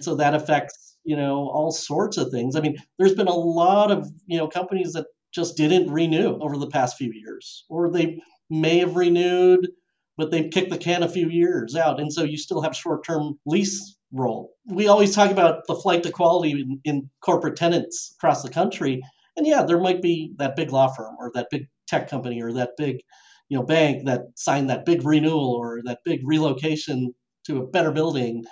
So 0.00 0.14
that 0.16 0.34
affects, 0.34 0.96
you 1.04 1.16
know, 1.16 1.48
all 1.48 1.70
sorts 1.70 2.16
of 2.16 2.30
things. 2.30 2.56
I 2.56 2.60
mean, 2.60 2.76
there's 2.98 3.14
been 3.14 3.28
a 3.28 3.34
lot 3.34 3.90
of, 3.90 4.08
you 4.26 4.38
know, 4.38 4.48
companies 4.48 4.92
that 4.92 5.06
just 5.32 5.56
didn't 5.56 5.92
renew 5.92 6.38
over 6.40 6.56
the 6.56 6.68
past 6.68 6.96
few 6.96 7.12
years, 7.12 7.64
or 7.68 7.90
they 7.90 8.20
may 8.50 8.78
have 8.78 8.96
renewed, 8.96 9.68
but 10.16 10.30
they've 10.30 10.50
kicked 10.50 10.70
the 10.70 10.78
can 10.78 11.02
a 11.02 11.08
few 11.08 11.28
years 11.28 11.74
out. 11.74 12.00
And 12.00 12.12
so 12.12 12.22
you 12.22 12.36
still 12.36 12.62
have 12.62 12.76
short 12.76 13.04
term 13.04 13.38
lease 13.46 13.96
roll. 14.12 14.52
We 14.66 14.86
always 14.86 15.14
talk 15.14 15.30
about 15.30 15.62
the 15.66 15.74
flight 15.74 16.02
to 16.04 16.10
quality 16.10 16.52
in, 16.52 16.80
in 16.84 17.10
corporate 17.20 17.56
tenants 17.56 18.14
across 18.16 18.42
the 18.42 18.50
country. 18.50 19.02
And 19.36 19.46
yeah, 19.46 19.64
there 19.64 19.80
might 19.80 20.00
be 20.00 20.32
that 20.38 20.56
big 20.56 20.70
law 20.70 20.88
firm 20.88 21.16
or 21.18 21.32
that 21.34 21.48
big 21.50 21.66
tech 21.88 22.08
company 22.08 22.40
or 22.40 22.52
that 22.52 22.70
big 22.76 23.00
you 23.48 23.58
know 23.58 23.64
bank 23.64 24.04
that 24.06 24.22
signed 24.36 24.70
that 24.70 24.84
big 24.84 25.04
renewal 25.04 25.54
or 25.54 25.80
that 25.84 26.00
big 26.04 26.20
relocation 26.24 27.14
to 27.46 27.58
a 27.58 27.66
better 27.66 27.92
building. 27.92 28.44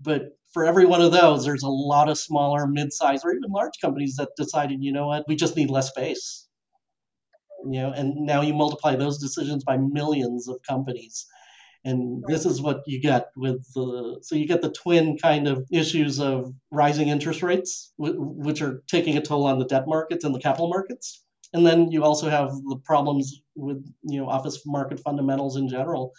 But 0.00 0.36
for 0.52 0.64
every 0.64 0.86
one 0.86 1.00
of 1.00 1.12
those 1.12 1.44
there's 1.44 1.62
a 1.62 1.68
lot 1.68 2.08
of 2.08 2.18
smaller 2.18 2.66
mid-sized 2.66 3.24
or 3.24 3.32
even 3.32 3.50
large 3.50 3.74
companies 3.80 4.16
that 4.16 4.30
decided 4.36 4.82
you 4.82 4.92
know 4.92 5.08
what? 5.08 5.24
We 5.28 5.36
just 5.36 5.56
need 5.56 5.70
less 5.70 5.88
space. 5.88 6.48
You 7.64 7.82
know 7.82 7.92
and 7.92 8.14
now 8.16 8.40
you 8.42 8.54
multiply 8.54 8.96
those 8.96 9.18
decisions 9.18 9.64
by 9.64 9.76
millions 9.76 10.48
of 10.48 10.58
companies. 10.68 11.26
And 11.84 12.22
this 12.26 12.44
is 12.44 12.60
what 12.60 12.82
you 12.86 13.00
get 13.00 13.28
with 13.36 13.64
the 13.74 14.18
so 14.22 14.34
you 14.34 14.46
get 14.46 14.60
the 14.60 14.72
twin 14.72 15.16
kind 15.16 15.48
of 15.48 15.66
issues 15.72 16.20
of 16.20 16.52
rising 16.70 17.08
interest 17.08 17.42
rates 17.42 17.92
which 17.98 18.60
are 18.60 18.82
taking 18.86 19.16
a 19.16 19.22
toll 19.22 19.46
on 19.46 19.58
the 19.58 19.64
debt 19.64 19.84
markets 19.86 20.24
and 20.24 20.34
the 20.34 20.40
capital 20.40 20.68
markets 20.68 21.24
and 21.52 21.66
then 21.66 21.90
you 21.90 22.04
also 22.04 22.28
have 22.28 22.50
the 22.50 22.78
problems 22.84 23.42
with 23.54 23.84
you 24.02 24.20
know 24.20 24.28
office 24.28 24.62
market 24.66 25.00
fundamentals 25.00 25.56
in 25.56 25.68
general. 25.68 26.12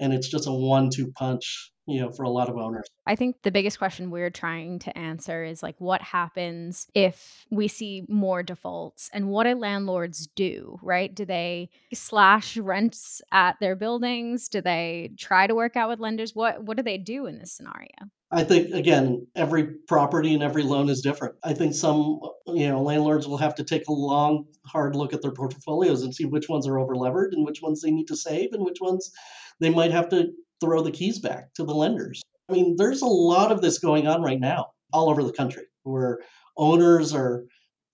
And 0.00 0.12
it's 0.12 0.26
just 0.26 0.48
a 0.48 0.52
one-two 0.52 1.12
punch 1.12 1.70
you 1.86 2.00
know 2.00 2.10
for 2.10 2.24
a 2.24 2.30
lot 2.30 2.48
of 2.48 2.56
owners. 2.56 2.86
I 3.06 3.14
think 3.14 3.36
the 3.42 3.50
biggest 3.50 3.78
question 3.78 4.10
we're 4.10 4.30
trying 4.30 4.78
to 4.80 4.96
answer 4.96 5.44
is 5.44 5.62
like 5.62 5.76
what 5.78 6.02
happens 6.02 6.86
if 6.94 7.46
we 7.50 7.68
see 7.68 8.04
more 8.08 8.42
defaults 8.42 9.10
and 9.12 9.28
what 9.28 9.44
do 9.44 9.54
landlords 9.54 10.28
do 10.34 10.78
right? 10.82 11.14
Do 11.14 11.24
they 11.24 11.70
slash 11.92 12.56
rents 12.56 13.22
at 13.32 13.56
their 13.60 13.76
buildings? 13.76 14.48
Do 14.48 14.60
they 14.60 15.12
try 15.18 15.46
to 15.46 15.54
work 15.54 15.76
out 15.76 15.88
with 15.88 16.00
lenders? 16.00 16.34
What 16.34 16.64
what 16.64 16.76
do 16.76 16.82
they 16.82 16.98
do 16.98 17.26
in 17.26 17.38
this 17.38 17.52
scenario 17.52 18.10
I 18.34 18.42
think 18.42 18.74
again, 18.74 19.26
every 19.36 19.64
property 19.86 20.34
and 20.34 20.42
every 20.42 20.64
loan 20.64 20.88
is 20.88 21.00
different. 21.00 21.36
I 21.44 21.54
think 21.54 21.72
some, 21.72 22.20
you 22.48 22.68
know, 22.68 22.82
landlords 22.82 23.28
will 23.28 23.38
have 23.38 23.54
to 23.54 23.64
take 23.64 23.86
a 23.86 23.92
long, 23.92 24.46
hard 24.66 24.96
look 24.96 25.12
at 25.12 25.22
their 25.22 25.30
portfolios 25.30 26.02
and 26.02 26.12
see 26.12 26.24
which 26.24 26.48
ones 26.48 26.66
are 26.66 26.78
overlevered 26.78 27.32
and 27.32 27.44
which 27.46 27.62
ones 27.62 27.80
they 27.80 27.92
need 27.92 28.08
to 28.08 28.16
save 28.16 28.52
and 28.52 28.64
which 28.64 28.80
ones 28.80 29.12
they 29.60 29.70
might 29.70 29.92
have 29.92 30.08
to 30.08 30.32
throw 30.60 30.82
the 30.82 30.90
keys 30.90 31.20
back 31.20 31.54
to 31.54 31.64
the 31.64 31.74
lenders. 31.74 32.22
I 32.48 32.54
mean, 32.54 32.74
there's 32.76 33.02
a 33.02 33.06
lot 33.06 33.52
of 33.52 33.60
this 33.60 33.78
going 33.78 34.08
on 34.08 34.20
right 34.20 34.40
now 34.40 34.72
all 34.92 35.10
over 35.10 35.22
the 35.22 35.32
country 35.32 35.64
where 35.84 36.18
owners 36.56 37.14
are 37.14 37.44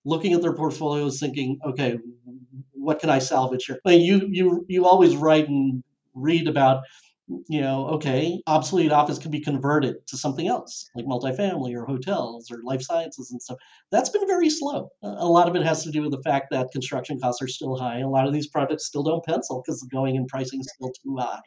looking 0.05 0.33
at 0.33 0.41
their 0.41 0.53
portfolios 0.53 1.19
thinking, 1.19 1.59
okay, 1.63 1.99
what 2.71 2.99
can 2.99 3.11
I 3.11 3.19
salvage 3.19 3.65
here? 3.65 3.79
I 3.85 3.91
mean, 3.91 4.01
you 4.01 4.27
you 4.31 4.65
you 4.67 4.85
always 4.85 5.15
write 5.15 5.47
and 5.47 5.83
read 6.15 6.47
about 6.47 6.83
you 7.47 7.61
know, 7.61 7.87
okay, 7.87 8.41
obsolete 8.47 8.91
office 8.91 9.17
can 9.17 9.31
be 9.31 9.39
converted 9.39 9.95
to 10.07 10.17
something 10.17 10.47
else, 10.47 10.89
like 10.95 11.05
multifamily 11.05 11.75
or 11.75 11.85
hotels 11.85 12.51
or 12.51 12.59
life 12.63 12.81
sciences 12.81 13.31
and 13.31 13.41
stuff. 13.41 13.57
That's 13.91 14.09
been 14.09 14.27
very 14.27 14.49
slow. 14.49 14.89
A 15.03 15.27
lot 15.27 15.47
of 15.47 15.55
it 15.55 15.63
has 15.63 15.83
to 15.83 15.91
do 15.91 16.01
with 16.01 16.11
the 16.11 16.21
fact 16.23 16.47
that 16.51 16.71
construction 16.71 17.19
costs 17.19 17.41
are 17.41 17.47
still 17.47 17.77
high. 17.77 17.99
A 17.99 18.07
lot 18.07 18.27
of 18.27 18.33
these 18.33 18.47
projects 18.47 18.85
still 18.85 19.03
don't 19.03 19.23
pencil 19.25 19.61
because 19.63 19.79
the 19.79 19.87
going 19.87 20.17
and 20.17 20.27
pricing 20.27 20.59
is 20.59 20.71
still 20.75 20.91
too 21.03 21.17
high 21.17 21.39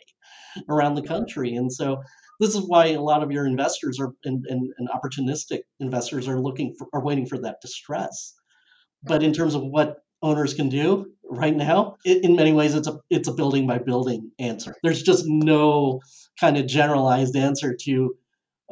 around 0.69 0.95
the 0.95 1.03
country. 1.03 1.55
And 1.55 1.73
so 1.73 2.03
this 2.41 2.55
is 2.55 2.67
why 2.67 2.87
a 2.87 3.01
lot 3.01 3.23
of 3.23 3.31
your 3.31 3.47
investors 3.47 4.01
are 4.01 4.13
and, 4.25 4.45
and, 4.49 4.73
and 4.79 4.89
opportunistic 4.89 5.61
investors 5.81 6.29
are 6.29 6.41
looking 6.41 6.75
for 6.79 6.89
are 6.93 7.05
waiting 7.05 7.27
for 7.27 7.39
that 7.39 7.61
distress. 7.61 8.35
But 9.03 9.23
in 9.23 9.33
terms 9.33 9.55
of 9.55 9.63
what 9.63 10.04
owners 10.25 10.55
can 10.55 10.69
do 10.69 11.13
right 11.31 11.55
now 11.55 11.97
in 12.05 12.35
many 12.35 12.53
ways 12.53 12.75
it's 12.75 12.89
a 12.89 12.99
it's 13.11 13.29
a 13.29 13.33
building 13.33 13.67
by 13.67 13.79
building 13.79 14.33
answer. 14.39 14.75
There's 14.83 15.03
just 15.03 15.25
no 15.27 16.01
kind 16.41 16.57
of 16.57 16.67
generalized 16.67 17.37
answer 17.37 17.77
to 17.83 18.17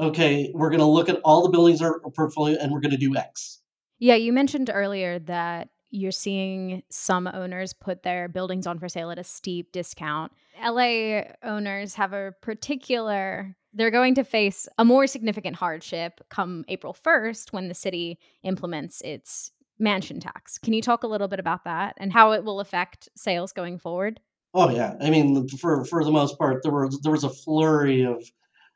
okay 0.00 0.50
we're 0.54 0.70
going 0.70 0.80
to 0.80 0.86
look 0.86 1.08
at 1.08 1.20
all 1.24 1.42
the 1.42 1.50
buildings 1.50 1.80
in 1.80 1.86
our 1.86 2.00
portfolio 2.14 2.58
and 2.58 2.72
we're 2.72 2.80
going 2.80 2.90
to 2.90 2.96
do 2.96 3.14
x. 3.14 3.60
Yeah 3.98 4.14
you 4.14 4.32
mentioned 4.32 4.70
earlier 4.72 5.18
that 5.20 5.68
you're 5.90 6.10
seeing 6.10 6.82
some 6.90 7.26
owners 7.26 7.74
put 7.74 8.02
their 8.02 8.26
buildings 8.26 8.66
on 8.66 8.78
for 8.78 8.88
sale 8.88 9.10
at 9.10 9.18
a 9.18 9.24
steep 9.24 9.72
discount. 9.72 10.32
La 10.64 11.22
owners 11.42 11.94
have 11.94 12.14
a 12.14 12.32
particular 12.40 13.54
they're 13.74 13.90
going 13.90 14.14
to 14.14 14.24
face 14.24 14.68
a 14.78 14.84
more 14.84 15.06
significant 15.06 15.56
hardship 15.56 16.20
come 16.28 16.64
April 16.68 16.94
1st 16.94 17.52
when 17.52 17.68
the 17.68 17.74
city 17.74 18.18
implements 18.42 19.00
its 19.02 19.52
mansion 19.78 20.20
tax. 20.20 20.58
Can 20.58 20.72
you 20.72 20.82
talk 20.82 21.02
a 21.02 21.08
little 21.08 21.28
bit 21.28 21.40
about 21.40 21.64
that 21.64 21.94
and 21.98 22.12
how 22.12 22.32
it 22.32 22.44
will 22.44 22.61
affect 22.61 23.08
sales 23.16 23.52
going 23.52 23.78
forward? 23.78 24.20
Oh 24.54 24.68
yeah, 24.68 24.94
I 25.00 25.11
mean, 25.11 25.48
for 25.48 25.85
for 25.85 26.04
the 26.04 26.11
most 26.11 26.38
part, 26.38 26.62
there 26.62 26.72
was 26.72 27.00
there 27.00 27.12
was 27.12 27.24
a 27.24 27.30
flurry 27.30 28.04
of 28.04 28.22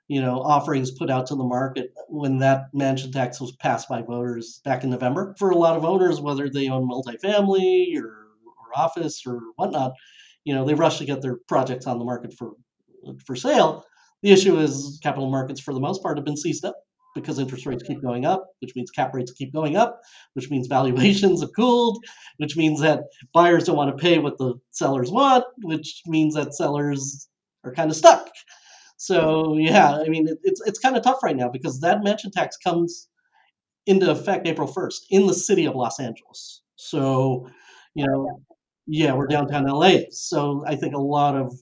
you 0.08 0.20
know 0.20 0.40
offerings 0.40 0.90
put 0.90 1.10
out 1.10 1.26
to 1.26 1.34
the 1.34 1.44
market 1.44 1.92
when 2.08 2.38
that 2.38 2.68
mansion 2.72 3.12
tax 3.12 3.40
was 3.40 3.52
passed 3.56 3.88
by 3.88 4.00
voters 4.02 4.60
back 4.64 4.84
in 4.84 4.90
November. 4.90 5.34
For 5.38 5.50
a 5.50 5.56
lot 5.56 5.76
of 5.76 5.84
owners, 5.84 6.20
whether 6.20 6.48
they 6.48 6.68
own 6.68 6.88
multifamily 6.88 7.94
or, 7.96 8.28
or 8.46 8.76
office 8.76 9.22
or 9.26 9.40
whatnot, 9.56 9.92
you 10.44 10.54
know 10.54 10.64
they 10.64 10.74
rush 10.74 10.98
to 10.98 11.04
get 11.04 11.20
their 11.20 11.36
projects 11.46 11.86
on 11.86 11.98
the 11.98 12.04
market 12.04 12.32
for 12.32 12.52
for 13.24 13.36
sale. 13.36 13.84
The 14.22 14.32
issue 14.32 14.58
is 14.58 14.98
capital 15.02 15.30
markets, 15.30 15.60
for 15.60 15.74
the 15.74 15.80
most 15.80 16.02
part, 16.02 16.16
have 16.16 16.24
been 16.24 16.38
seized 16.38 16.64
up 16.64 16.74
because 17.16 17.40
interest 17.40 17.66
rates 17.66 17.82
keep 17.82 18.00
going 18.00 18.24
up, 18.24 18.46
which 18.60 18.76
means 18.76 18.92
cap 18.92 19.12
rates 19.12 19.32
keep 19.32 19.52
going 19.52 19.76
up, 19.76 20.00
which 20.34 20.50
means 20.50 20.68
valuations 20.68 21.40
have 21.40 21.50
cooled, 21.56 21.98
which 22.36 22.56
means 22.56 22.80
that 22.80 23.00
buyers 23.34 23.64
don't 23.64 23.76
want 23.76 23.90
to 23.90 24.00
pay 24.00 24.18
what 24.18 24.38
the 24.38 24.54
sellers 24.70 25.10
want, 25.10 25.44
which 25.62 26.02
means 26.06 26.34
that 26.34 26.54
sellers 26.54 27.28
are 27.64 27.74
kind 27.74 27.90
of 27.90 27.96
stuck. 27.96 28.28
So 28.98 29.56
yeah, 29.56 29.98
I 29.98 30.08
mean 30.08 30.28
it, 30.28 30.38
it's 30.44 30.60
it's 30.66 30.78
kind 30.78 30.96
of 30.96 31.02
tough 31.02 31.22
right 31.24 31.36
now 31.36 31.48
because 31.48 31.80
that 31.80 32.04
mansion 32.04 32.30
tax 32.30 32.56
comes 32.56 33.08
into 33.86 34.10
effect 34.10 34.46
April 34.46 34.68
1st 34.68 35.00
in 35.10 35.26
the 35.26 35.34
city 35.34 35.64
of 35.64 35.74
Los 35.74 36.00
Angeles. 36.00 36.62
So, 36.76 37.48
you 37.94 38.06
know, 38.06 38.40
yeah, 38.86 39.14
we're 39.14 39.26
downtown 39.26 39.66
LA. 39.66 40.00
So 40.10 40.64
I 40.66 40.76
think 40.76 40.94
a 40.94 40.98
lot 40.98 41.36
of, 41.36 41.54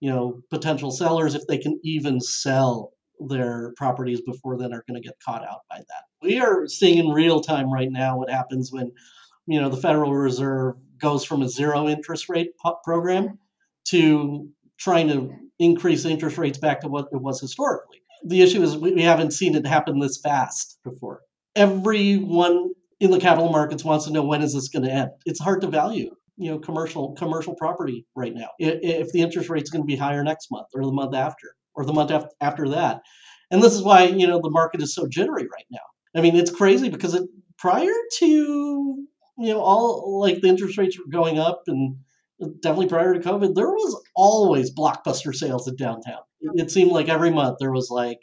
you 0.00 0.10
know, 0.10 0.40
potential 0.50 0.90
sellers, 0.90 1.34
if 1.34 1.46
they 1.46 1.58
can 1.58 1.78
even 1.82 2.20
sell 2.20 2.92
their 3.28 3.72
properties 3.76 4.20
before 4.20 4.56
then 4.56 4.72
are 4.72 4.84
going 4.88 5.00
to 5.00 5.06
get 5.06 5.18
caught 5.24 5.42
out 5.42 5.60
by 5.68 5.78
that. 5.78 6.04
We 6.22 6.38
are 6.38 6.66
seeing 6.66 6.98
in 6.98 7.08
real 7.08 7.40
time 7.40 7.72
right 7.72 7.90
now 7.90 8.18
what 8.18 8.30
happens 8.30 8.72
when, 8.72 8.90
you 9.46 9.60
know, 9.60 9.68
the 9.68 9.76
Federal 9.76 10.14
Reserve 10.14 10.76
goes 10.98 11.24
from 11.24 11.42
a 11.42 11.48
zero 11.48 11.88
interest 11.88 12.28
rate 12.28 12.50
program 12.84 13.38
to 13.88 14.48
trying 14.78 15.08
to 15.08 15.32
increase 15.58 16.04
interest 16.04 16.38
rates 16.38 16.58
back 16.58 16.80
to 16.80 16.88
what 16.88 17.08
it 17.12 17.20
was 17.20 17.40
historically. 17.40 18.02
The 18.24 18.42
issue 18.42 18.62
is 18.62 18.76
we 18.76 19.02
haven't 19.02 19.32
seen 19.32 19.54
it 19.54 19.66
happen 19.66 19.98
this 19.98 20.20
fast 20.22 20.78
before. 20.84 21.20
Everyone 21.56 22.70
in 23.00 23.10
the 23.10 23.18
capital 23.18 23.50
markets 23.50 23.84
wants 23.84 24.04
to 24.06 24.12
know 24.12 24.22
when 24.22 24.42
is 24.42 24.54
this 24.54 24.68
going 24.68 24.84
to 24.84 24.92
end. 24.92 25.10
It's 25.24 25.40
hard 25.40 25.62
to 25.62 25.68
value 25.68 26.14
you 26.40 26.50
know 26.50 26.58
commercial 26.58 27.12
commercial 27.12 27.54
property 27.54 28.06
right 28.16 28.34
now 28.34 28.48
if 28.58 29.12
the 29.12 29.20
interest 29.20 29.50
rate 29.50 29.62
is 29.62 29.70
going 29.70 29.82
to 29.82 29.86
be 29.86 29.94
higher 29.94 30.24
next 30.24 30.50
month 30.50 30.66
or 30.74 30.84
the 30.84 30.90
month 30.90 31.14
after 31.14 31.54
or 31.80 31.84
the 31.84 31.92
month 31.92 32.12
after 32.40 32.68
that. 32.68 33.00
And 33.50 33.62
this 33.62 33.74
is 33.74 33.82
why, 33.82 34.04
you 34.04 34.26
know, 34.26 34.40
the 34.40 34.50
market 34.50 34.82
is 34.82 34.94
so 34.94 35.08
jittery 35.08 35.44
right 35.44 35.66
now. 35.70 35.78
I 36.14 36.20
mean, 36.20 36.36
it's 36.36 36.50
crazy 36.50 36.88
because 36.88 37.14
it, 37.14 37.28
prior 37.58 37.92
to, 38.18 38.26
you 38.26 39.06
know, 39.38 39.60
all 39.60 40.20
like 40.20 40.40
the 40.40 40.48
interest 40.48 40.78
rates 40.78 40.98
were 40.98 41.10
going 41.10 41.38
up 41.38 41.62
and 41.66 41.96
definitely 42.60 42.88
prior 42.88 43.14
to 43.14 43.20
COVID, 43.20 43.54
there 43.54 43.70
was 43.70 44.02
always 44.14 44.74
blockbuster 44.74 45.34
sales 45.34 45.66
in 45.68 45.76
downtown. 45.76 46.20
It 46.40 46.70
seemed 46.70 46.92
like 46.92 47.08
every 47.08 47.30
month 47.30 47.56
there 47.58 47.72
was 47.72 47.90
like 47.90 48.20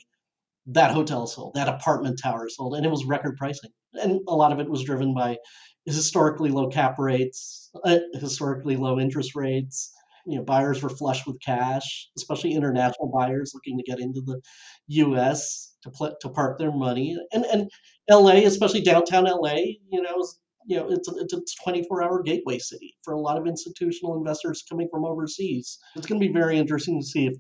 that 0.68 0.92
hotel 0.92 1.28
sold, 1.28 1.54
that 1.56 1.70
apartment 1.70 2.20
tower 2.22 2.50
sold, 2.50 2.76
and 2.76 2.86
it 2.86 2.90
was 2.90 3.06
record 3.06 3.38
pricing. 3.38 3.72
And 3.94 4.22
a 4.28 4.36
lot 4.36 4.52
of 4.52 4.60
it 4.60 4.70
was 4.70 4.84
driven 4.84 5.14
by 5.14 5.38
historically 5.86 6.50
low 6.50 6.68
cap 6.68 7.00
rates, 7.00 7.70
uh, 7.84 8.00
historically 8.14 8.76
low 8.76 9.00
interest 9.00 9.36
rates, 9.36 9.94
you 10.28 10.38
know 10.38 10.44
buyers 10.44 10.84
were 10.84 10.90
flush 10.90 11.26
with 11.26 11.40
cash, 11.42 12.10
especially 12.18 12.54
international 12.54 13.12
buyers 13.14 13.52
looking 13.54 13.78
to 13.78 13.84
get 13.84 14.00
into 14.00 14.22
the 14.22 14.42
U.S. 14.88 15.76
to 15.84 15.90
pl- 15.90 16.16
to 16.22 16.30
park 16.30 16.60
their 16.60 16.72
money. 16.72 17.18
And 17.32 17.46
and 17.46 17.70
L.A., 18.10 18.46
especially 18.46 18.82
downtown 18.82 19.28
L.A., 19.28 19.80
you 19.90 20.02
know, 20.02 20.20
is 20.20 20.40
you 20.68 20.78
know, 20.78 20.90
it's 20.90 21.08
a, 21.08 21.16
it's 21.16 21.34
a 21.34 21.42
24 21.64 22.04
hour 22.04 22.22
gateway 22.22 22.60
city 22.60 22.96
for 23.04 23.14
a 23.14 23.20
lot 23.20 23.38
of 23.38 23.48
institutional 23.48 24.18
investors 24.18 24.64
coming 24.70 24.90
from 24.92 25.06
overseas. 25.06 25.80
It's 25.96 26.06
going 26.06 26.22
to 26.22 26.28
be 26.28 26.34
very 26.34 26.58
interesting 26.58 27.00
to 27.00 27.06
see 27.06 27.28
if, 27.28 27.38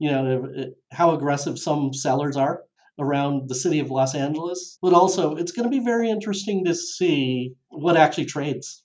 you 0.00 0.10
know, 0.10 0.48
if, 0.54 0.70
how 0.90 1.14
aggressive 1.14 1.58
some 1.58 1.92
sellers 1.92 2.36
are 2.36 2.62
around 2.98 3.48
the 3.48 3.54
city 3.54 3.78
of 3.78 3.90
Los 3.90 4.14
Angeles. 4.14 4.78
But 4.80 4.94
also, 4.94 5.36
it's 5.36 5.52
going 5.52 5.70
to 5.70 5.76
be 5.76 5.84
very 5.84 6.10
interesting 6.10 6.64
to 6.64 6.74
see 6.74 7.54
what 7.68 7.96
actually 7.96 8.24
trades. 8.24 8.82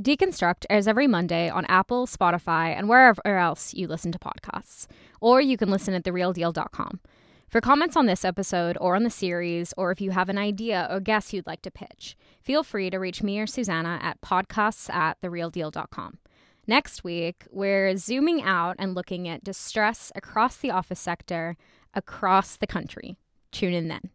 Deconstruct 0.00 0.64
airs 0.70 0.88
every 0.88 1.06
Monday 1.06 1.50
on 1.50 1.66
Apple, 1.66 2.06
Spotify, 2.06 2.74
and 2.74 2.88
wherever 2.88 3.20
else 3.26 3.74
you 3.74 3.86
listen 3.86 4.12
to 4.12 4.18
podcasts. 4.18 4.86
Or 5.20 5.42
you 5.42 5.58
can 5.58 5.68
listen 5.68 5.92
at 5.92 6.04
therealdeal.com. 6.04 7.00
For 7.48 7.60
comments 7.60 7.96
on 7.96 8.06
this 8.06 8.24
episode 8.24 8.78
or 8.80 8.96
on 8.96 9.02
the 9.02 9.10
series, 9.10 9.74
or 9.76 9.90
if 9.90 10.00
you 10.00 10.12
have 10.12 10.28
an 10.28 10.38
idea 10.38 10.86
or 10.90 11.00
guest 11.00 11.32
you'd 11.32 11.46
like 11.46 11.62
to 11.62 11.70
pitch, 11.70 12.16
feel 12.40 12.62
free 12.62 12.88
to 12.88 12.98
reach 12.98 13.22
me 13.22 13.40
or 13.40 13.46
Susanna 13.46 13.98
at 14.00 14.20
podcasts 14.22 14.88
at 14.88 15.20
therealdeal.com. 15.20 16.18
Next 16.66 17.04
week, 17.04 17.44
we're 17.50 17.96
zooming 17.96 18.42
out 18.42 18.76
and 18.78 18.94
looking 18.94 19.28
at 19.28 19.44
distress 19.44 20.12
across 20.14 20.56
the 20.56 20.70
office 20.70 21.00
sector 21.00 21.56
across 21.92 22.56
the 22.56 22.66
country. 22.66 23.16
Tune 23.50 23.74
in 23.74 23.88
then. 23.88 24.10